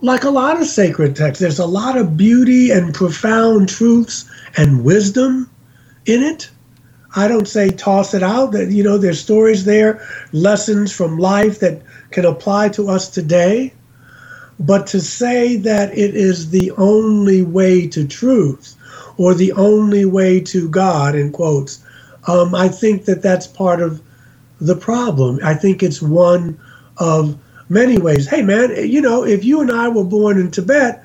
[0.01, 1.39] like a lot of sacred texts.
[1.39, 5.49] There's a lot of beauty and profound truths and wisdom
[6.05, 6.49] in it.
[7.15, 8.51] I don't say toss it out.
[8.53, 13.73] That you know, there's stories there, lessons from life that can apply to us today.
[14.59, 18.75] But to say that it is the only way to truth
[19.17, 21.83] or the only way to God, in quotes,
[22.27, 24.01] um, I think that that's part of
[24.61, 25.39] the problem.
[25.43, 26.59] I think it's one
[26.97, 27.37] of
[27.69, 28.27] many ways.
[28.27, 31.03] Hey, man, you know, if you and I were born in Tibet,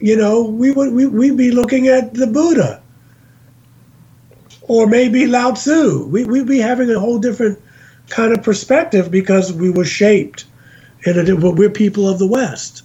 [0.00, 2.82] you know, we would we, we'd be looking at the Buddha
[4.62, 6.06] or maybe Lao Tzu.
[6.06, 7.58] We, we'd be having a whole different
[8.08, 10.44] kind of perspective because we were shaped
[11.04, 12.82] and we're people of the West.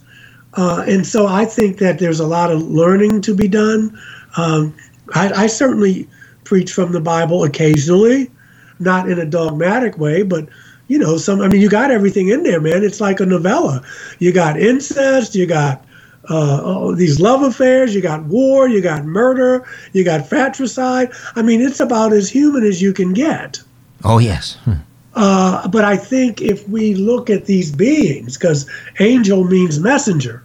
[0.54, 3.98] Uh, and so I think that there's a lot of learning to be done.
[4.36, 4.74] Um,
[5.14, 6.08] I, I certainly
[6.44, 8.30] preach from the Bible occasionally
[8.78, 10.48] not in a dogmatic way, but
[10.88, 11.40] you know, some.
[11.40, 12.84] I mean, you got everything in there, man.
[12.84, 13.82] It's like a novella.
[14.18, 15.84] You got incest, you got
[16.28, 21.12] uh, oh, these love affairs, you got war, you got murder, you got fratricide.
[21.36, 23.60] I mean, it's about as human as you can get.
[24.04, 24.56] Oh yes.
[24.64, 24.74] Hmm.
[25.14, 30.42] Uh, but I think if we look at these beings, because angel means messenger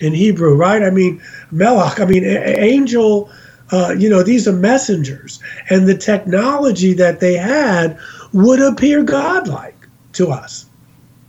[0.00, 0.82] in Hebrew, right?
[0.82, 1.20] I mean,
[1.52, 2.00] melach.
[2.00, 3.30] I mean, a- angel
[3.72, 7.98] uh, you know, these are messengers, and the technology that they had
[8.32, 10.66] would appear godlike to us.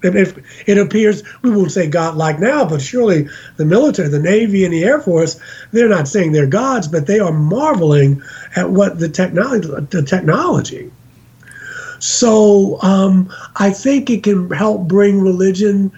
[0.03, 0.37] If
[0.67, 4.83] it appears, we won't say godlike now, but surely the military, the Navy, and the
[4.83, 5.39] Air Force,
[5.71, 8.21] they're not saying they're gods, but they are marveling
[8.57, 10.91] at what the technology, the technology.
[11.99, 15.89] So um, I think it can help bring religion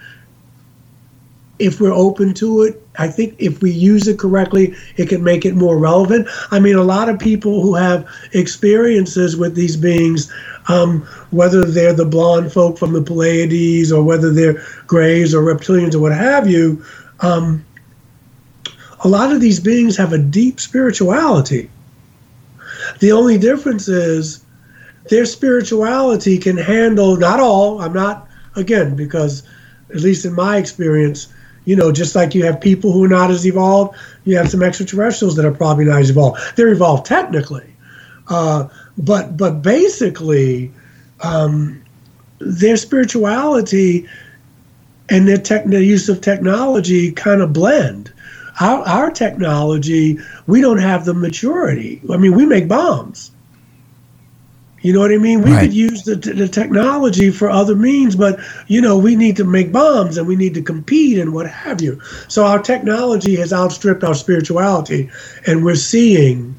[1.58, 5.44] if we're open to it, I think if we use it correctly, it can make
[5.44, 6.28] it more relevant.
[6.50, 10.32] I mean, a lot of people who have experiences with these beings,
[10.68, 15.94] um, whether they're the blonde folk from the Pleiades or whether they're grays or reptilians
[15.94, 16.84] or what have you,
[17.20, 17.64] um,
[19.04, 21.70] a lot of these beings have a deep spirituality.
[23.00, 24.44] The only difference is
[25.08, 29.42] their spirituality can handle, not all, I'm not, again, because
[29.90, 31.28] at least in my experience,
[31.66, 34.62] you know, just like you have people who are not as evolved, you have some
[34.62, 36.40] extraterrestrials that are probably not as evolved.
[36.56, 37.74] They're evolved technically,
[38.28, 40.72] uh, but but basically,
[41.22, 41.82] um,
[42.38, 44.08] their spirituality
[45.08, 48.12] and their, tech, their use of technology kind of blend.
[48.60, 52.00] Our, our technology, we don't have the maturity.
[52.10, 53.30] I mean, we make bombs.
[54.86, 55.42] You know what I mean?
[55.42, 55.62] We Right.
[55.62, 59.72] could use the, the technology for other means, but you know, we need to make
[59.72, 62.00] bombs and we need to compete and what have you.
[62.28, 65.10] So our technology has outstripped our spirituality,
[65.44, 66.54] and we're seeing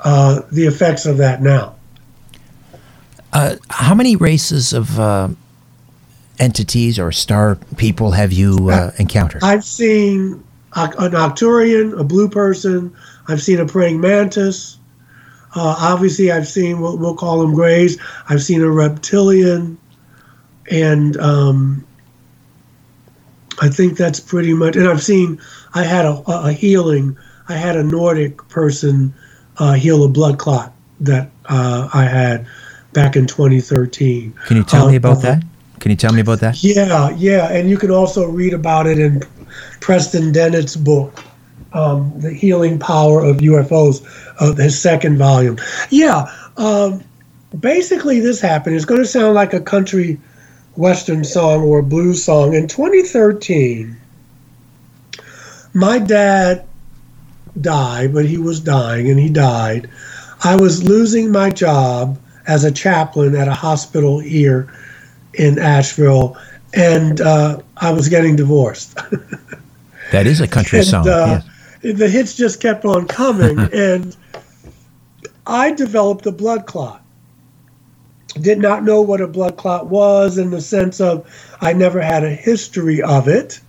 [0.00, 1.74] uh, the effects of that now.
[3.32, 5.28] Uh, how many races of uh,
[6.38, 9.42] entities or star people have you uh, encountered?
[9.42, 12.94] I've seen an Arcturian, a blue person.
[13.26, 14.76] I've seen a praying mantis.
[15.54, 17.98] Uh, obviously, I've seen what we'll call them grays.
[18.28, 19.78] I've seen a reptilian,
[20.70, 21.86] and um,
[23.60, 24.76] I think that's pretty much.
[24.76, 25.40] And I've seen.
[25.74, 27.16] I had a, a healing.
[27.48, 29.14] I had a Nordic person
[29.58, 32.46] uh, heal a blood clot that uh, I had
[32.92, 34.32] back in 2013.
[34.46, 35.44] Can you tell me about uh, that?
[35.80, 36.62] Can you tell me about that?
[36.62, 39.22] yeah, yeah, and you can also read about it in
[39.80, 41.22] Preston Dennett's book,
[41.74, 44.02] um, "The Healing Power of UFOs,"
[44.40, 45.58] uh, his second volume.
[45.90, 47.02] Yeah, um,
[47.58, 48.76] basically, this happened.
[48.76, 50.18] It's going to sound like a country
[50.76, 52.54] western song or a blues song.
[52.54, 53.96] In 2013,
[55.74, 56.64] my dad
[57.60, 59.88] died, but he was dying, and he died.
[60.44, 64.72] I was losing my job as a chaplain at a hospital here
[65.34, 66.36] in Asheville,
[66.74, 68.98] and uh, I was getting divorced.
[70.12, 71.08] That is a country and, song.
[71.08, 71.51] uh, yes.
[71.82, 74.16] The hits just kept on coming, and
[75.46, 77.02] I developed a blood clot.
[78.40, 81.26] Did not know what a blood clot was in the sense of
[81.60, 83.60] I never had a history of it.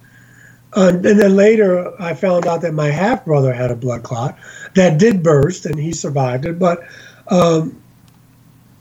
[0.76, 4.38] And, and then later, I found out that my half brother had a blood clot
[4.76, 6.58] that did burst, and he survived it.
[6.58, 6.82] But
[7.28, 7.82] um,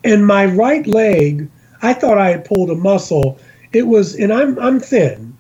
[0.05, 1.51] in my right leg,
[1.83, 3.39] I thought I had pulled a muscle.
[3.73, 5.32] It was, and I'm I'm thin,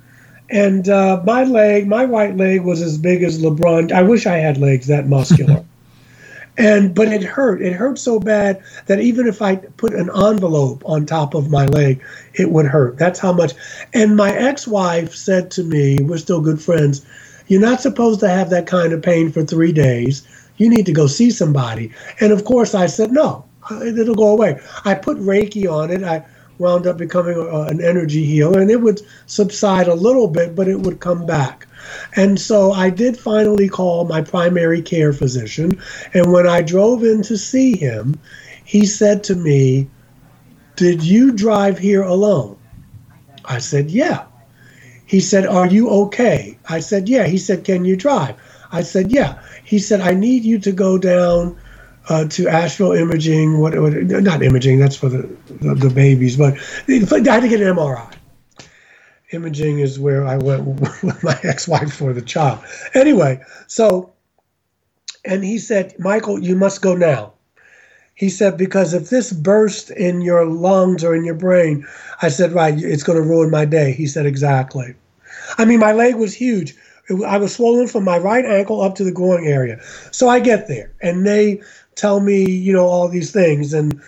[0.53, 3.91] and uh, my leg, my right leg, was as big as LeBron.
[3.91, 5.65] I wish I had legs that muscular.
[6.59, 7.63] and but it hurt.
[7.63, 11.67] It hurt so bad that even if I put an envelope on top of my
[11.67, 12.99] leg, it would hurt.
[12.99, 13.55] That's how much.
[13.95, 17.05] And my ex-wife said to me, "We're still good friends.
[17.49, 20.23] You're not supposed to have that kind of pain for three days.
[20.59, 21.91] You need to go see somebody."
[22.21, 23.47] And of course, I said, "No,
[23.83, 26.03] it'll go away." I put Reiki on it.
[26.03, 26.23] I
[26.63, 30.69] wound up becoming a, an energy healer, and it would subside a little bit, but
[30.69, 31.67] it would come back.
[32.15, 35.81] And so I did finally call my primary care physician.
[36.15, 38.19] And when I drove in to see him,
[38.65, 39.91] he said to me,
[40.77, 42.57] Did you drive here alone?
[43.45, 44.25] I said, Yeah.
[45.05, 46.57] He said, Are you okay?
[46.69, 47.27] I said, Yeah.
[47.27, 48.37] He said, Can you drive?
[48.71, 49.43] I said, Yeah.
[49.65, 51.57] He said, I need you to go down
[52.09, 53.59] uh, to Asheville Imaging.
[53.59, 53.93] What, what?
[53.93, 54.79] Not imaging.
[54.79, 56.37] That's for the the, the babies.
[56.37, 56.55] But
[56.89, 58.15] I had to get an MRI.
[59.33, 62.59] Imaging is where I went with my ex-wife for the child.
[62.95, 64.13] Anyway, so
[65.25, 67.33] and he said, Michael, you must go now.
[68.15, 71.87] He said, because if this burst in your lungs or in your brain,
[72.21, 73.93] I said, right, it's going to ruin my day.
[73.93, 74.95] He said, exactly.
[75.59, 76.75] I mean, my leg was huge.
[77.27, 79.81] I was swollen from my right ankle up to the groin area.
[80.13, 81.61] So I get there, and they
[81.95, 84.01] tell me, you know, all these things, and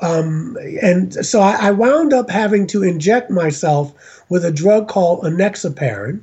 [0.00, 5.24] um, and so I, I wound up having to inject myself with a drug called
[5.24, 6.20] enoxaparin,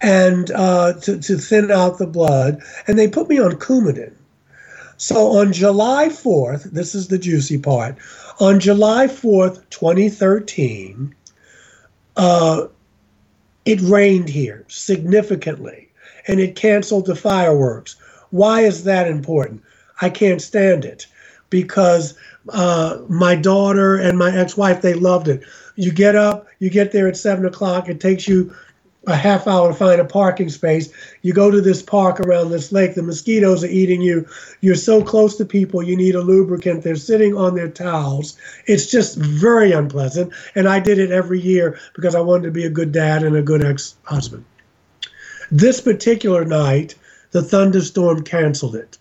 [0.00, 4.14] and uh, to to thin out the blood, and they put me on Coumadin.
[4.96, 7.96] So on July 4th, this is the juicy part.
[8.38, 11.14] On July 4th, 2013,
[12.18, 12.66] uh,
[13.64, 15.88] it rained here significantly
[16.28, 17.96] and it canceled the fireworks.
[18.30, 19.62] Why is that important?
[20.00, 21.06] I can't stand it
[21.50, 22.14] because
[22.50, 25.42] uh, my daughter and my ex wife, they loved it.
[25.76, 28.54] You get up, you get there at seven o'clock, it takes you
[29.06, 30.92] a half hour to find a parking space.
[31.22, 34.26] You go to this park around this lake, the mosquitoes are eating you.
[34.60, 36.82] You're so close to people, you need a lubricant.
[36.82, 38.36] They're sitting on their towels.
[38.66, 40.32] It's just very unpleasant.
[40.54, 43.36] And I did it every year because I wanted to be a good dad and
[43.36, 44.44] a good ex husband.
[45.50, 46.94] This particular night,
[47.32, 48.98] the thunderstorm canceled it.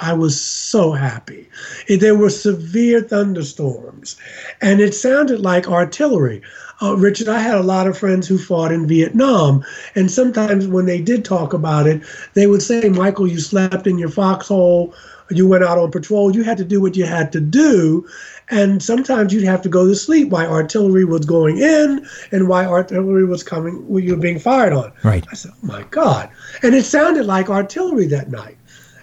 [0.00, 1.48] I was so happy.
[1.88, 4.16] There were severe thunderstorms,
[4.60, 6.42] and it sounded like artillery.
[6.80, 9.64] Uh, Richard, I had a lot of friends who fought in Vietnam,
[9.94, 12.02] and sometimes when they did talk about it,
[12.34, 14.92] they would say, Michael, you slept in your foxhole,
[15.30, 18.04] you went out on patrol, you had to do what you had to do.
[18.52, 22.70] And sometimes you'd have to go to sleep while artillery was going in and while
[22.70, 24.92] artillery was coming, when you were being fired on.
[25.02, 25.26] Right.
[25.32, 26.28] I said, oh my God.
[26.62, 28.58] And it sounded like artillery that night.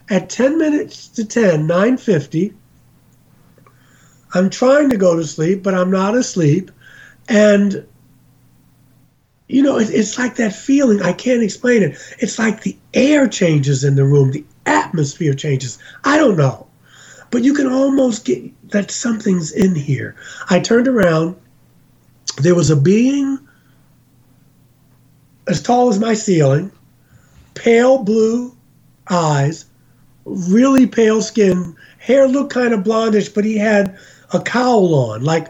[0.08, 2.54] At 10 minutes to 10, 950,
[4.36, 6.70] I'm trying to go to sleep, but I'm not asleep.
[7.28, 7.88] And,
[9.48, 11.02] you know, it, it's like that feeling.
[11.02, 11.98] I can't explain it.
[12.20, 15.80] It's like the air changes in the room, the atmosphere changes.
[16.04, 16.68] I don't know.
[17.32, 20.16] But you can almost get that something's in here.
[20.50, 21.36] I turned around.
[22.38, 23.40] There was a being
[25.48, 26.72] as tall as my ceiling,
[27.56, 28.56] pale blue
[29.10, 29.66] eyes,
[30.26, 31.76] really pale skin.
[31.98, 33.98] Hair looked kind of blondish, but he had
[34.32, 35.48] a cowl on, like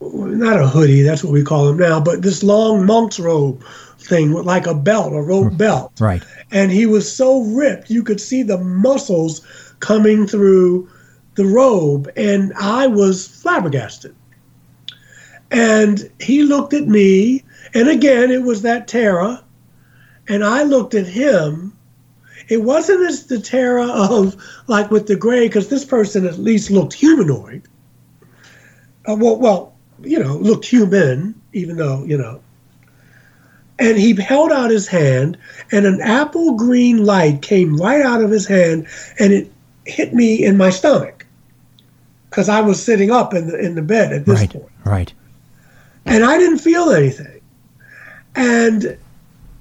[0.00, 3.62] not a hoodie, that's what we call him now, but this long monk's robe
[3.98, 5.92] thing with like a belt, a rope mm, belt.
[5.98, 6.22] Right.
[6.52, 9.40] And he was so ripped, you could see the muscles
[9.80, 10.88] coming through
[11.38, 14.14] the robe, and I was flabbergasted.
[15.52, 19.40] And he looked at me, and again, it was that terror,
[20.26, 21.72] and I looked at him.
[22.48, 24.34] It wasn't as the terror of
[24.66, 27.62] like with the gray, because this person at least looked humanoid.
[29.08, 32.42] Uh, well, well, you know, looked human, even though, you know.
[33.78, 35.38] And he held out his hand,
[35.70, 38.88] and an apple green light came right out of his hand,
[39.20, 39.52] and it
[39.86, 41.17] hit me in my stomach
[42.28, 44.70] because I was sitting up in the in the bed at this right, point.
[44.84, 45.12] Right.
[46.04, 47.40] And I didn't feel anything,
[48.34, 48.98] and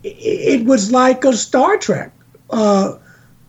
[0.04, 2.12] it was like a Star Trek.
[2.50, 2.98] Uh,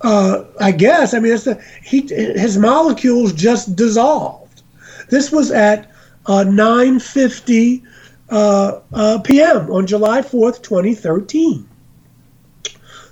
[0.00, 1.14] uh, I guess.
[1.14, 4.62] I mean, it's the, he his molecules just dissolved.
[5.10, 5.90] This was at
[6.26, 7.82] uh, 9:50
[8.30, 9.70] uh, uh, p.m.
[9.70, 11.68] on July 4th, 2013.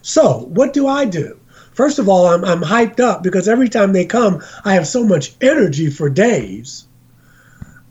[0.02, 1.38] So, what do I do?
[1.76, 5.04] First of all, I'm, I'm hyped up because every time they come, I have so
[5.04, 6.86] much energy for days.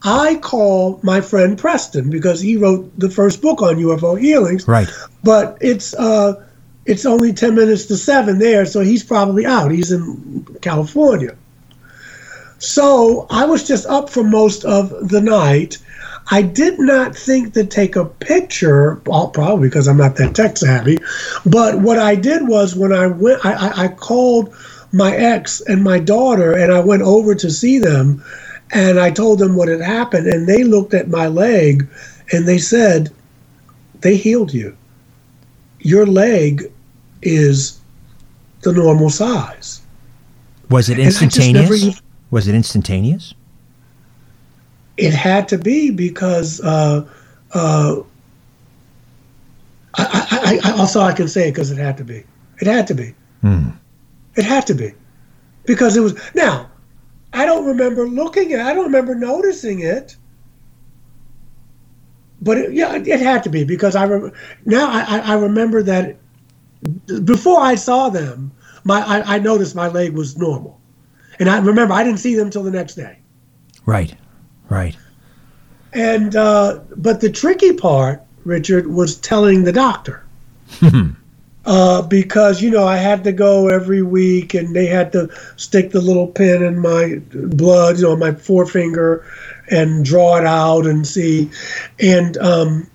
[0.02, 4.68] I call my friend Preston because he wrote the first book on UFO healings.
[4.68, 4.90] Right.
[5.24, 6.44] But it's uh,
[6.86, 9.70] it's only ten minutes to seven there, so he's probably out.
[9.70, 11.36] He's in California.
[12.58, 15.78] So I was just up for most of the night.
[16.32, 20.98] I did not think to take a picture, probably because I'm not that tech savvy.
[21.46, 24.54] But what I did was when I went, I, I, called
[24.92, 28.24] my ex and my daughter, and I went over to see them,
[28.72, 31.88] and I told them what had happened, and they looked at my leg,
[32.32, 33.12] and they said,
[34.02, 34.76] "They healed you.
[35.80, 36.72] Your leg
[37.22, 37.80] is
[38.62, 39.82] the normal size."
[40.72, 41.86] Was it And I just instantaneous?
[41.86, 42.00] never
[42.32, 43.35] Was it instantaneous?
[44.98, 47.08] It had to be because uh,
[47.54, 47.96] uh,
[49.96, 52.24] I, I, I, also I can say it because it had to be.
[52.60, 53.14] It had to be.
[53.42, 53.70] Hmm.
[54.36, 54.94] It had to be
[55.66, 56.20] because it was.
[56.34, 56.70] Now,
[57.34, 58.62] I don't remember looking at.
[58.66, 60.16] I don't remember noticing it.
[62.42, 64.36] But it, yeah, it had to be because I remember
[64.66, 64.90] now.
[64.90, 66.18] I, I- I remember that
[67.24, 68.52] before I saw them,
[68.84, 70.80] my I, I noticed my leg was normal,
[71.40, 73.20] and I remember I didn't see them till the next day.
[73.86, 74.16] Right.
[74.70, 74.96] Right.
[75.94, 80.24] And uh, but the tricky part, Richard, was telling the doctor.
[81.66, 85.92] uh, because you know I had to go every week, and they had to stick
[85.92, 89.26] the little pin in my blood, you know, my forefinger,
[89.72, 91.50] and draw it out and see.
[92.00, 92.90] And um,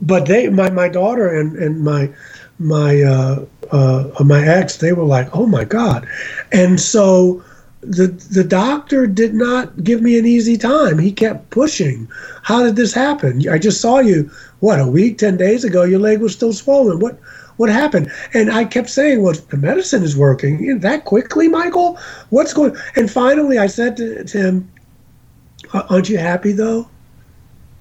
[0.00, 2.10] but they, my my daughter and and my
[2.58, 6.08] my uh, uh, my ex, they were like, oh my god,
[6.52, 7.44] and so
[7.88, 10.98] the the doctor did not give me an easy time.
[10.98, 12.08] He kept pushing.
[12.42, 13.48] How did this happen?
[13.48, 14.30] I just saw you
[14.60, 15.84] what a week, ten days ago.
[15.84, 16.98] Your leg was still swollen.
[16.98, 17.18] What
[17.56, 18.10] what happened?
[18.34, 21.98] And I kept saying, "Well, the medicine is working that quickly, Michael.
[22.30, 24.70] What's going?" And finally, I said to, to him,
[25.72, 26.88] "Aren't you happy though?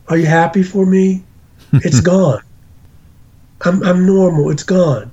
[0.07, 1.23] Are you happy for me?
[1.73, 2.41] It's gone.
[3.61, 4.49] I'm I'm normal.
[4.51, 5.11] It's gone."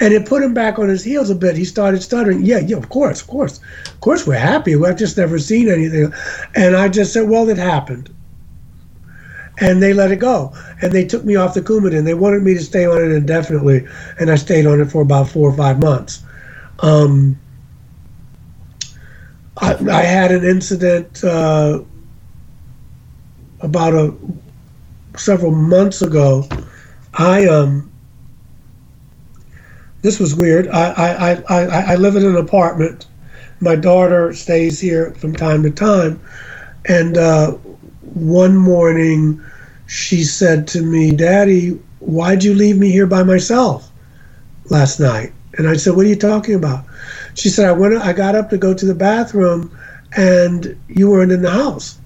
[0.00, 1.56] And it put him back on his heels a bit.
[1.56, 2.44] He started stuttering.
[2.44, 4.76] Yeah, yeah, of course, of course, of course, we're happy.
[4.76, 6.12] We've just never seen anything.
[6.54, 8.14] And I just said, well, it happened.
[9.60, 10.54] And they let it go.
[10.80, 12.04] And they took me off the Coumadin.
[12.04, 13.86] They wanted me to stay on it indefinitely,
[14.18, 16.22] and I stayed on it for about four or five months.
[16.80, 17.38] Um,
[19.58, 21.82] I, I had an incident uh,
[23.60, 24.14] about a
[25.16, 26.48] several months ago.
[27.14, 27.91] I um
[30.02, 30.68] this was weird.
[30.68, 33.06] I I, I, I live in an apartment
[33.60, 36.20] my daughter stays here from time to time,
[36.86, 37.52] and uh,
[38.02, 39.40] one morning
[39.86, 43.90] she said to me, "Daddy, why'd you leave me here by myself
[44.70, 46.84] last night?" And I said, "What are you talking about?"
[47.34, 47.94] She said, "I went.
[47.96, 49.76] I got up to go to the bathroom,
[50.16, 51.98] and you weren't in the house."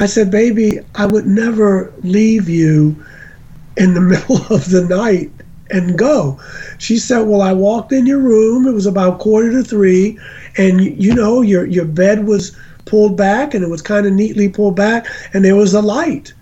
[0.00, 3.04] I said, "Baby, I would never leave you
[3.76, 5.32] in the middle of the night
[5.72, 6.38] and go."
[6.78, 8.66] She said, "Well, I walked in your room.
[8.66, 10.18] It was about quarter to three,
[10.56, 12.52] and you know your your bed was
[12.84, 16.32] pulled back, and it was kind of neatly pulled back, and there was a light."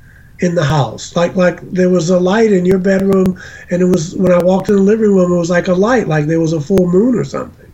[0.41, 1.15] in the house.
[1.17, 3.39] Like like there was a light in your bedroom,
[3.71, 6.09] and it was when I walked in the living room, it was like a light,
[6.09, 7.71] like there was a full moon or something.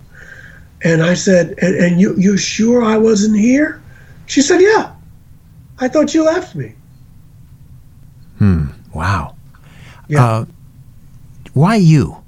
[0.82, 3.80] And I said, "And, and you you sure I wasn't here?"
[4.26, 4.92] She said, "Yeah.
[5.78, 6.74] I thought you left me."
[8.38, 8.66] Hmm.
[8.92, 9.36] Wow.
[10.08, 10.24] Yeah.
[10.24, 10.44] Uh,
[11.56, 12.22] why you?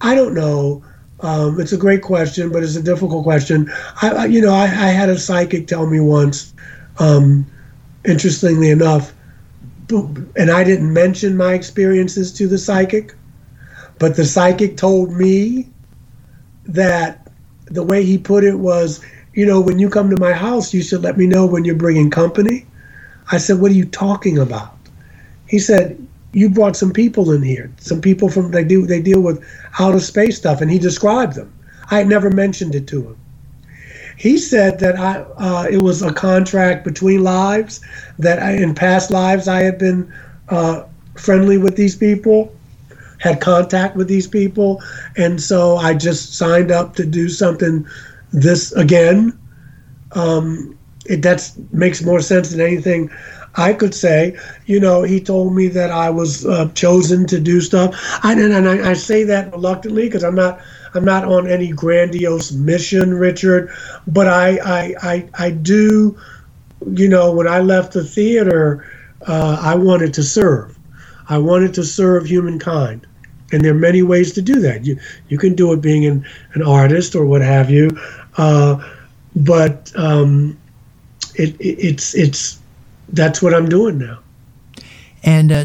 [0.00, 0.82] I don't know.
[1.20, 3.70] Um, it's a great question, but it's a difficult question.
[4.00, 6.54] I, I you know, I, I, had a psychic tell me once.
[6.98, 7.46] Um,
[8.06, 9.12] interestingly enough,
[9.90, 13.14] and I didn't mention my experiences to the psychic,
[13.98, 15.68] but the psychic told me
[16.64, 17.30] that
[17.66, 19.04] the way he put it was,
[19.34, 21.74] you know, when you come to my house, you should let me know when you're
[21.74, 22.64] bringing company.
[23.30, 24.74] I said, what are you talking about?
[25.46, 26.02] He said,
[26.32, 29.44] you brought some people in here, some people from they do they deal with
[29.78, 31.52] outer space stuff, and he described them.
[31.90, 33.16] I had never mentioned it to him.
[34.16, 37.80] He said that I uh, it was a contract between lives
[38.18, 40.12] that I, in past lives I had been
[40.48, 40.84] uh,
[41.16, 42.54] friendly with these people,
[43.18, 44.82] had contact with these people,
[45.16, 47.86] and so I just signed up to do something
[48.32, 49.38] this again.
[50.12, 50.76] Um,
[51.06, 53.10] it that makes more sense than anything
[53.58, 57.60] I could say, you know, he told me that I was uh, chosen to do
[57.60, 57.94] stuff.
[58.22, 60.60] I, and, I, I say that reluctantly because I'm not
[60.94, 63.70] I'm not on any grandiose mission, Richard.
[64.06, 66.16] But I I, I, I do,
[66.92, 68.86] you know, when I left the theater,
[69.26, 70.78] uh, I wanted to serve.
[71.28, 73.06] I wanted to serve humankind.
[73.52, 74.84] And there are many ways to do that.
[74.84, 74.98] You
[75.28, 77.90] you can do it being an, an artist or what have you,
[78.36, 78.76] uh,
[79.34, 80.58] but um,
[81.34, 82.60] it, it, it's it's
[83.10, 84.18] that's what I'm doing now.
[85.22, 85.64] And uh,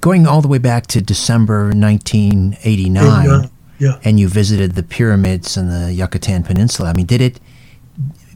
[0.00, 3.46] going all the way back to December 1989, yeah,
[3.78, 3.98] yeah.
[4.04, 6.90] and you visited the pyramids and the Yucatan Peninsula.
[6.90, 7.40] I mean, did it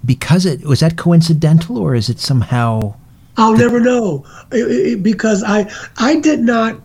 [0.05, 2.95] because it was that coincidental, or is it somehow?
[3.37, 6.81] I'll the, never know it, it, because I I did not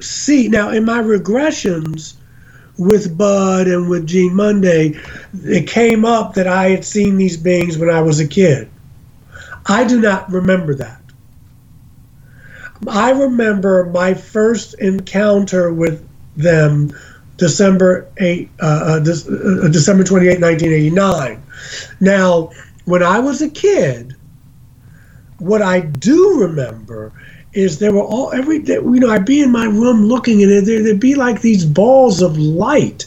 [0.00, 2.14] see now in my regressions
[2.78, 4.98] with Budd and with Jean Mundy,
[5.44, 8.68] it came up that I had seen these beings when I was a kid.
[9.66, 11.00] I do not remember that.
[12.88, 16.06] I remember my first encounter with
[16.36, 16.90] them
[17.36, 21.42] December 8 uh, uh, uh, December 28 1989
[22.00, 22.50] now
[22.84, 24.14] when I was a kid
[25.38, 27.12] what I do remember
[27.52, 30.50] is there were all every day you know I'd be in my room looking and
[30.66, 33.06] there, there'd be like these balls of light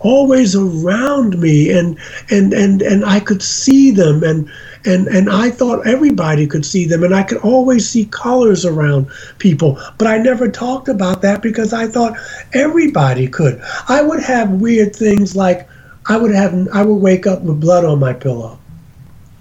[0.00, 1.98] always around me and
[2.30, 4.50] and and and I could see them and
[4.84, 9.08] and and I thought everybody could see them, and I could always see colors around
[9.38, 9.78] people.
[9.98, 12.18] But I never talked about that because I thought
[12.52, 13.60] everybody could.
[13.88, 15.68] I would have weird things like
[16.06, 18.58] I would have I would wake up with blood on my pillow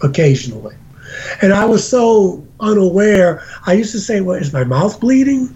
[0.02, 0.76] occasionally,
[1.42, 3.44] and I was so unaware.
[3.66, 5.56] I used to say, "Well, is my mouth bleeding?"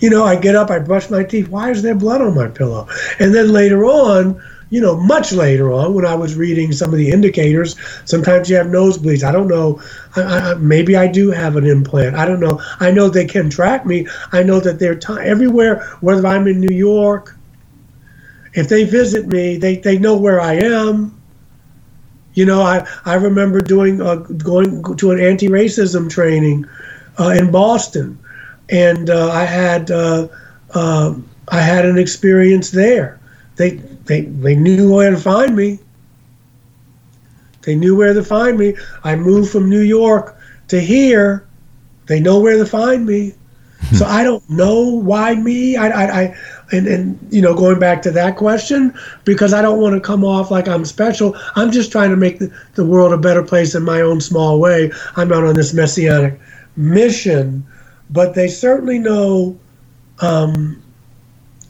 [0.00, 1.48] You know, I get up, I brush my teeth.
[1.48, 2.88] Why is there blood on my pillow?
[3.20, 4.42] And then later on,
[4.72, 8.56] you know, much later on when I was reading some of the indicators, sometimes you
[8.56, 9.22] have nosebleeds.
[9.22, 9.82] I don't know.
[10.16, 12.16] I, I, maybe I do have an implant.
[12.16, 12.58] I don't know.
[12.80, 14.06] I know they can track me.
[14.32, 17.36] I know that they're t- everywhere, whether I'm in New York.
[18.54, 21.20] If they visit me, they, they know where I am.
[22.32, 26.64] You know, I, I remember doing uh, going to an anti-racism training
[27.20, 28.18] uh, in Boston,
[28.70, 30.28] and uh, I had uh,
[30.74, 33.20] um, I had an experience there.
[33.56, 35.78] They they they knew where to find me.
[37.62, 38.74] They knew where to find me.
[39.04, 40.36] I moved from New York
[40.68, 41.46] to here.
[42.06, 43.34] They know where to find me.
[43.80, 43.96] Hmm.
[43.96, 45.76] so I don't know why me.
[45.76, 46.36] I, I, I,
[46.72, 48.94] and, and you know, going back to that question,
[49.24, 51.36] because I don't want to come off like I'm special.
[51.54, 54.58] I'm just trying to make the, the world a better place in my own small
[54.58, 54.90] way.
[55.16, 56.40] I'm not on this messianic
[56.76, 57.64] mission,
[58.10, 59.58] but they certainly know
[60.20, 60.82] um,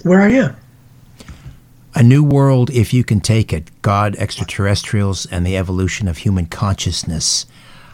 [0.02, 0.56] where I am.
[1.94, 6.46] A New World, if you can take it, God, extraterrestrials, and the evolution of human
[6.46, 7.44] consciousness.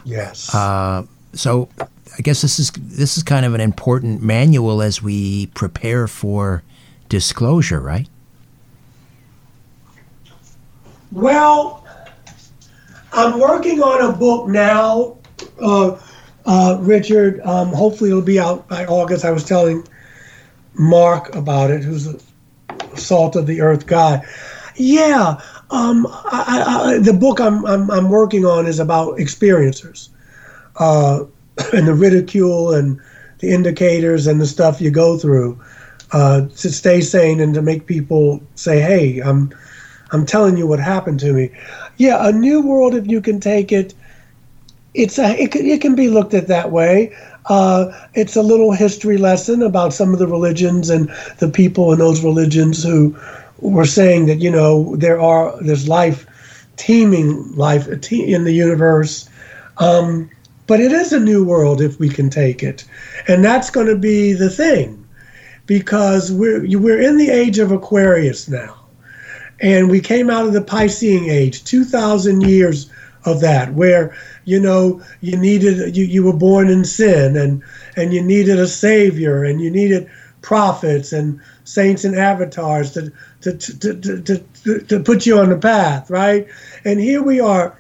[0.05, 0.55] Yes.
[0.55, 5.47] Uh, so, I guess this is this is kind of an important manual as we
[5.49, 6.63] prepare for
[7.09, 8.09] disclosure, right?
[11.11, 11.85] Well,
[13.13, 15.17] I'm working on a book now,
[15.61, 15.99] uh,
[16.47, 17.41] uh, Richard.
[17.41, 19.25] Um, hopefully, it'll be out by August.
[19.25, 19.87] I was telling
[20.75, 22.19] Mark about it, who's a
[22.99, 24.25] salt of the earth guy.
[24.77, 25.41] Yeah,
[25.71, 30.09] um, I, I, the book I'm, I'm, I'm working on is about experiencers
[30.77, 31.25] uh,
[31.73, 33.01] and the ridicule and
[33.41, 35.61] the indicators and the stuff you go through
[36.13, 39.53] uh, to stay sane and to make people say, "Hey, I'm
[40.11, 41.51] I'm telling you what happened to me."
[41.97, 43.95] Yeah, a new world if you can take it.
[44.95, 47.15] It's a it it can be looked at that way.
[47.49, 51.99] Uh, it's a little history lesson about some of the religions and the people in
[51.99, 53.17] those religions who
[53.61, 56.27] were saying that you know there are there's life,
[56.77, 59.29] teeming life in the universe.
[59.79, 60.31] Um,
[60.67, 62.85] but it is a new world if we can take it,
[63.27, 65.07] and that's going to be the thing,
[65.65, 68.77] because we're we're in the age of Aquarius now,
[69.61, 72.91] and we came out of the Piscean age, two thousand years
[73.25, 74.15] of that, where
[74.49, 77.63] you know you needed you, you were born in sin and
[77.97, 80.09] and you needed a savior and you needed
[80.41, 85.59] prophets and saints and avatars to to, to, to, to, to put you on the
[85.59, 86.49] path right?
[86.85, 87.79] And here we are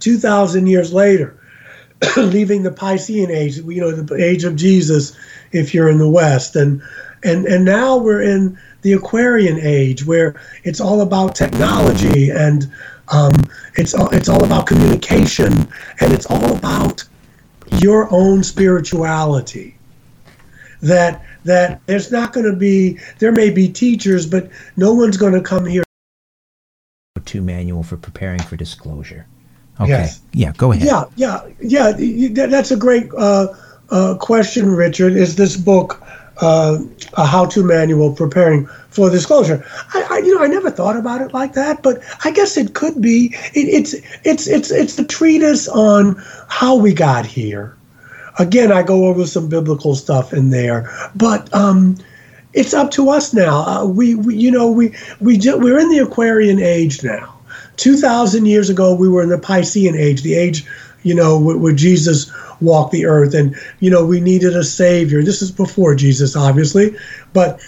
[0.00, 1.40] 2000 years later
[2.16, 5.16] leaving the piscean age you know the age of jesus
[5.54, 6.56] if you're in the west.
[6.56, 6.82] And
[7.22, 12.70] and and now we're in the aquarian age where it's all about technology and
[13.08, 13.32] um,
[13.76, 15.52] it's all, it's all about communication,
[16.00, 17.04] and it's all about
[17.78, 19.76] your own spirituality.
[20.82, 25.32] That that there's not going to be there may be teachers, but no one's going
[25.32, 25.82] to come here.
[27.24, 29.26] To manual for preparing for disclosure.
[29.80, 29.88] Okay.
[29.88, 30.20] Yes.
[30.32, 30.52] Yeah.
[30.56, 30.86] Go ahead.
[30.86, 31.04] Yeah.
[31.16, 31.46] Yeah.
[31.60, 32.46] Yeah.
[32.46, 33.48] That's a great uh,
[33.90, 35.14] uh, question, Richard.
[35.14, 36.02] Is this book
[36.40, 36.78] uh,
[37.14, 39.64] a how-to manual preparing for disclosure.
[39.92, 42.74] I, I, you know, I never thought about it like that, but I guess it
[42.74, 43.34] could be.
[43.54, 47.76] It, it's it's it's it's the treatise on how we got here.
[48.38, 51.96] Again, I go over some biblical stuff in there, but um,
[52.52, 53.64] it's up to us now.
[53.64, 57.32] Uh, we, we, you know, we we we're in the Aquarian age now.
[57.76, 60.64] Two thousand years ago, we were in the Piscean age, the age,
[61.02, 62.30] you know, where, where Jesus
[62.60, 63.34] walk the earth.
[63.34, 65.22] And, you know, we needed a savior.
[65.22, 66.96] This is before Jesus, obviously.
[67.32, 67.60] But,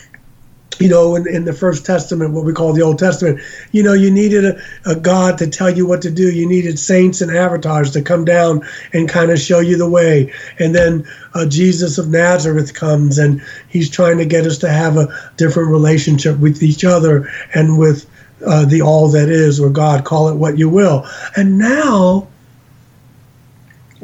[0.79, 3.41] you know, in, in the First Testament, what we call the Old Testament,
[3.73, 6.31] you know, you needed a, a God to tell you what to do.
[6.31, 8.63] You needed saints and avatars to come down
[8.93, 10.33] and kind of show you the way.
[10.59, 14.97] And then uh, Jesus of Nazareth comes and he's trying to get us to have
[14.97, 18.09] a different relationship with each other and with
[18.47, 21.07] uh, the all that is, or God, call it what you will.
[21.37, 22.29] And now,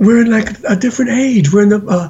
[0.03, 1.53] we're in like a different age.
[1.53, 2.09] We're in the uh,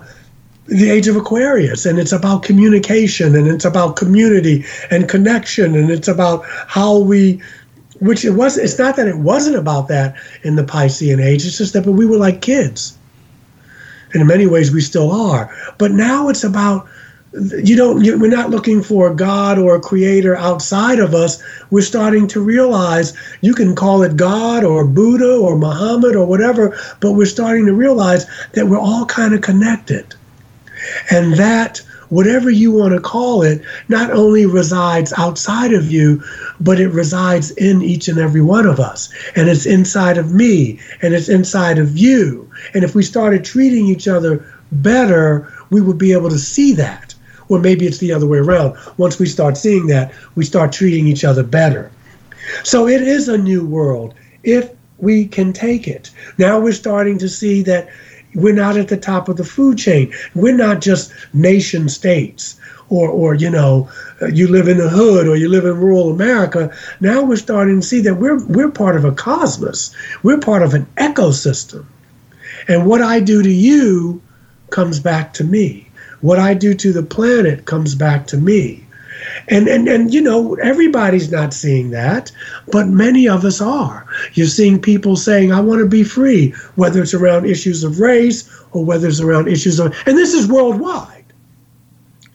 [0.66, 5.90] the age of Aquarius, and it's about communication, and it's about community and connection, and
[5.90, 7.40] it's about how we.
[8.00, 8.58] Which it was.
[8.58, 11.46] It's not that it wasn't about that in the Piscean age.
[11.46, 12.98] It's just that, but we were like kids,
[14.12, 15.54] and in many ways we still are.
[15.78, 16.88] But now it's about
[17.34, 21.42] you don't you, we're not looking for a god or a creator outside of us.
[21.70, 26.76] We're starting to realize you can call it god or buddha or muhammad or whatever
[27.00, 30.14] but we're starting to realize that we're all kind of connected.
[31.10, 31.78] And that
[32.10, 36.22] whatever you want to call it not only resides outside of you
[36.60, 39.10] but it resides in each and every one of us.
[39.36, 42.50] And it's inside of me and it's inside of you.
[42.74, 47.11] And if we started treating each other better we would be able to see that
[47.52, 48.76] or maybe it's the other way around.
[48.96, 51.90] Once we start seeing that, we start treating each other better.
[52.64, 56.10] So it is a new world if we can take it.
[56.38, 57.88] Now we're starting to see that
[58.34, 60.12] we're not at the top of the food chain.
[60.34, 63.90] We're not just nation states or, or you know,
[64.22, 66.74] uh, you live in the hood or you live in rural America.
[67.00, 69.94] Now we're starting to see that we're, we're part of a cosmos.
[70.22, 71.84] We're part of an ecosystem.
[72.68, 74.22] And what I do to you
[74.70, 75.88] comes back to me.
[76.22, 78.86] What I do to the planet comes back to me.
[79.48, 82.32] And, and and you know everybody's not seeing that
[82.72, 87.00] but many of us are you're seeing people saying i want to be free whether
[87.00, 91.21] it's around issues of race or whether it's around issues of and this is worldwide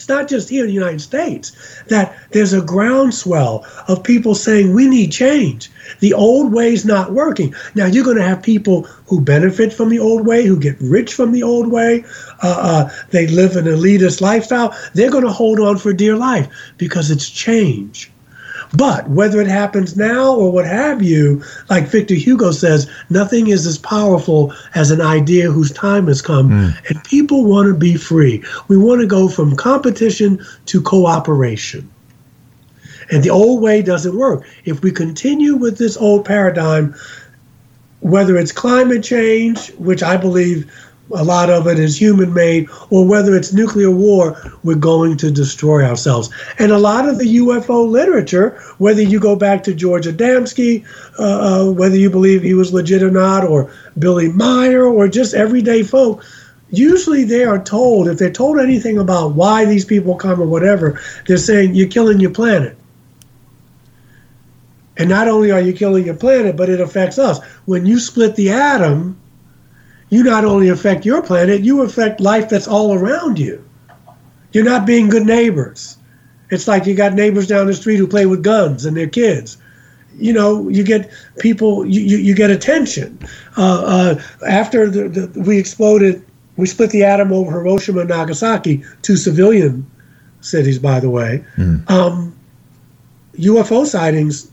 [0.07, 1.51] not just here in the United States
[1.87, 5.69] that there's a groundswell of people saying we need change.
[5.99, 7.53] The old way's not working.
[7.75, 11.13] Now you're going to have people who benefit from the old way, who get rich
[11.13, 12.03] from the old way.
[12.43, 14.75] Uh, uh, they live an elitist lifestyle.
[14.93, 16.47] They're going to hold on for dear life
[16.77, 18.11] because it's change.
[18.73, 23.65] But whether it happens now or what have you, like Victor Hugo says, nothing is
[23.65, 26.49] as powerful as an idea whose time has come.
[26.49, 26.89] Mm.
[26.89, 28.43] And people want to be free.
[28.67, 31.89] We want to go from competition to cooperation.
[33.09, 34.45] And the old way doesn't work.
[34.65, 36.93] If we continue with this old paradigm,
[38.01, 40.71] whether it's climate change, which I believe
[41.13, 45.31] a lot of it is human made, or whether it's nuclear war, we're going to
[45.31, 46.29] destroy ourselves.
[46.59, 50.85] And a lot of the UFO literature, whether you go back to George Adamski,
[51.19, 51.23] uh,
[51.67, 55.83] uh, whether you believe he was legit or not, or Billy Meier, or just everyday
[55.83, 56.23] folk,
[56.69, 60.99] usually they are told, if they're told anything about why these people come or whatever,
[61.25, 62.77] they're saying, you're killing your planet.
[64.97, 67.43] And not only are you killing your planet, but it affects us.
[67.65, 69.17] When you split the atom,
[70.09, 73.63] you not only affect your planet, you affect life that's all around you.
[74.53, 75.97] You're not being good neighbors.
[76.49, 79.57] It's like you got neighbors down the street who play with guns and their kids.
[80.15, 83.19] You know, you get people, you, you, you get attention.
[83.57, 88.83] Uh, uh, after the, the, we exploded, we split the atom over Hiroshima and Nagasaki,
[89.01, 89.85] two civilian
[90.41, 91.43] cities, by the way.
[91.57, 91.89] Mm.
[91.91, 92.35] Um,
[93.35, 94.49] UFO sightings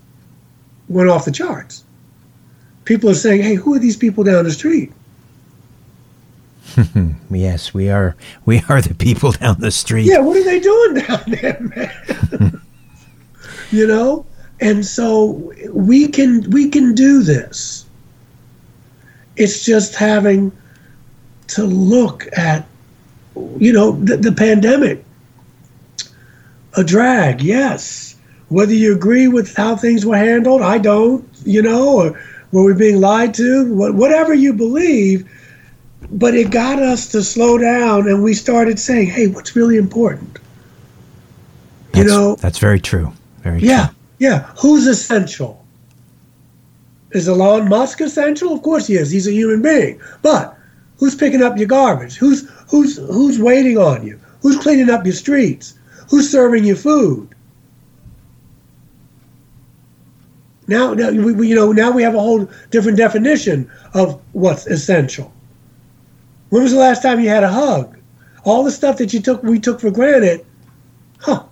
[0.88, 1.84] went off the charts.
[2.84, 4.92] People are saying, hey, who are these people down the street?
[7.30, 8.16] yes, we are.
[8.44, 10.06] We are the people down the street.
[10.06, 12.60] Yeah, what are they doing down there, man?
[13.70, 14.26] you know,
[14.60, 17.86] and so we can we can do this.
[19.36, 20.52] It's just having
[21.48, 22.66] to look at,
[23.58, 25.04] you know, the, the pandemic.
[26.76, 28.16] A drag, yes.
[28.48, 31.28] Whether you agree with how things were handled, I don't.
[31.44, 32.20] You know, or
[32.52, 33.74] were we being lied to?
[33.74, 35.28] Whatever you believe
[36.10, 40.38] but it got us to slow down and we started saying, hey, what's really important?
[41.94, 43.12] You know, that's very true.
[43.42, 43.96] Very yeah, true.
[44.18, 44.38] yeah.
[44.58, 45.64] Who's essential?
[47.12, 48.52] Is Elon Musk essential?
[48.52, 49.10] Of course he is.
[49.10, 50.00] He's a human being.
[50.22, 50.58] But
[50.98, 52.16] who's picking up your garbage?
[52.16, 54.18] Who's who's who's waiting on you?
[54.40, 55.78] Who's cleaning up your streets?
[56.10, 57.28] Who's serving you food?
[60.66, 64.66] Now, now we, we, you know, now we have a whole different definition of what's
[64.66, 65.32] essential.
[66.50, 67.98] When was the last time you had a hug?
[68.44, 70.46] All the stuff that you took, we took for granted,
[71.18, 71.44] huh?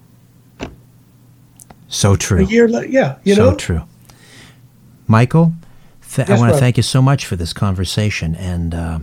[1.88, 2.40] So true.
[2.40, 3.50] A year, yeah, you so know.
[3.50, 3.82] So true.
[5.06, 5.52] Michael,
[6.14, 8.98] th- yes, I want to thank you so much for this conversation, and uh,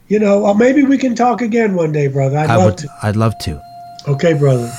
[0.08, 2.38] you know, maybe we can talk again one day, brother.
[2.38, 2.88] I'd I love would, to.
[3.02, 3.62] I'd love to.
[4.06, 4.70] Okay, brother.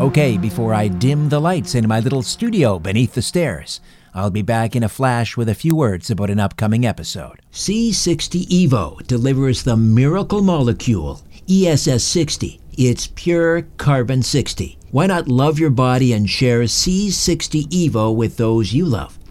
[0.00, 3.80] Okay, before I dim the lights in my little studio beneath the stairs,
[4.14, 7.40] I'll be back in a flash with a few words about an upcoming episode.
[7.52, 12.60] C60 EVO delivers the miracle molecule, ESS 60.
[12.76, 14.76] It's pure carbon 60.
[14.90, 19.18] Why not love your body and share C60 EVO with those you love?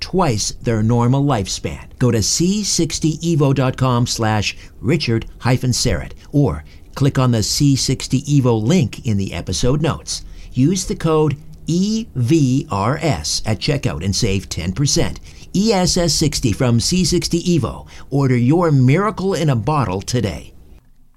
[0.00, 1.96] twice their normal lifespan.
[1.98, 9.32] Go to c60evo.com slash richard Syrett or click on the C60 Evo link in the
[9.32, 10.24] episode notes.
[10.52, 11.36] Use the code
[11.66, 15.18] EVRS at checkout and save 10%.
[15.54, 17.88] ESS 60 from C60 Evo.
[18.10, 20.54] Order your miracle in a bottle today.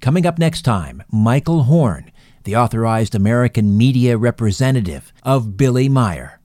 [0.00, 2.10] Coming up next time, Michael Horn,
[2.44, 6.41] the authorized American media representative of Billy Meier.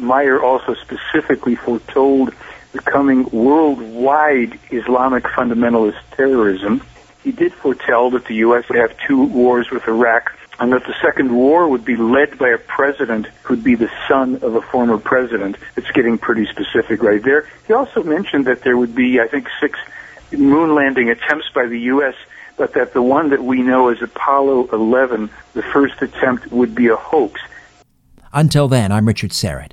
[0.00, 2.34] Meier also specifically foretold
[2.72, 6.82] the coming worldwide Islamic fundamentalist terrorism.
[7.22, 8.68] He did foretell that the U.S.
[8.68, 12.50] would have two wars with Iraq and that the second war would be led by
[12.50, 15.56] a president who'd be the son of a former president.
[15.76, 17.48] It's getting pretty specific right there.
[17.66, 19.78] He also mentioned that there would be, I think, six
[20.32, 22.14] moon landing attempts by the U.S.,
[22.56, 26.88] but that the one that we know as Apollo 11, the first attempt, would be
[26.88, 27.40] a hoax.
[28.34, 29.72] Until then, I'm Richard Syrett.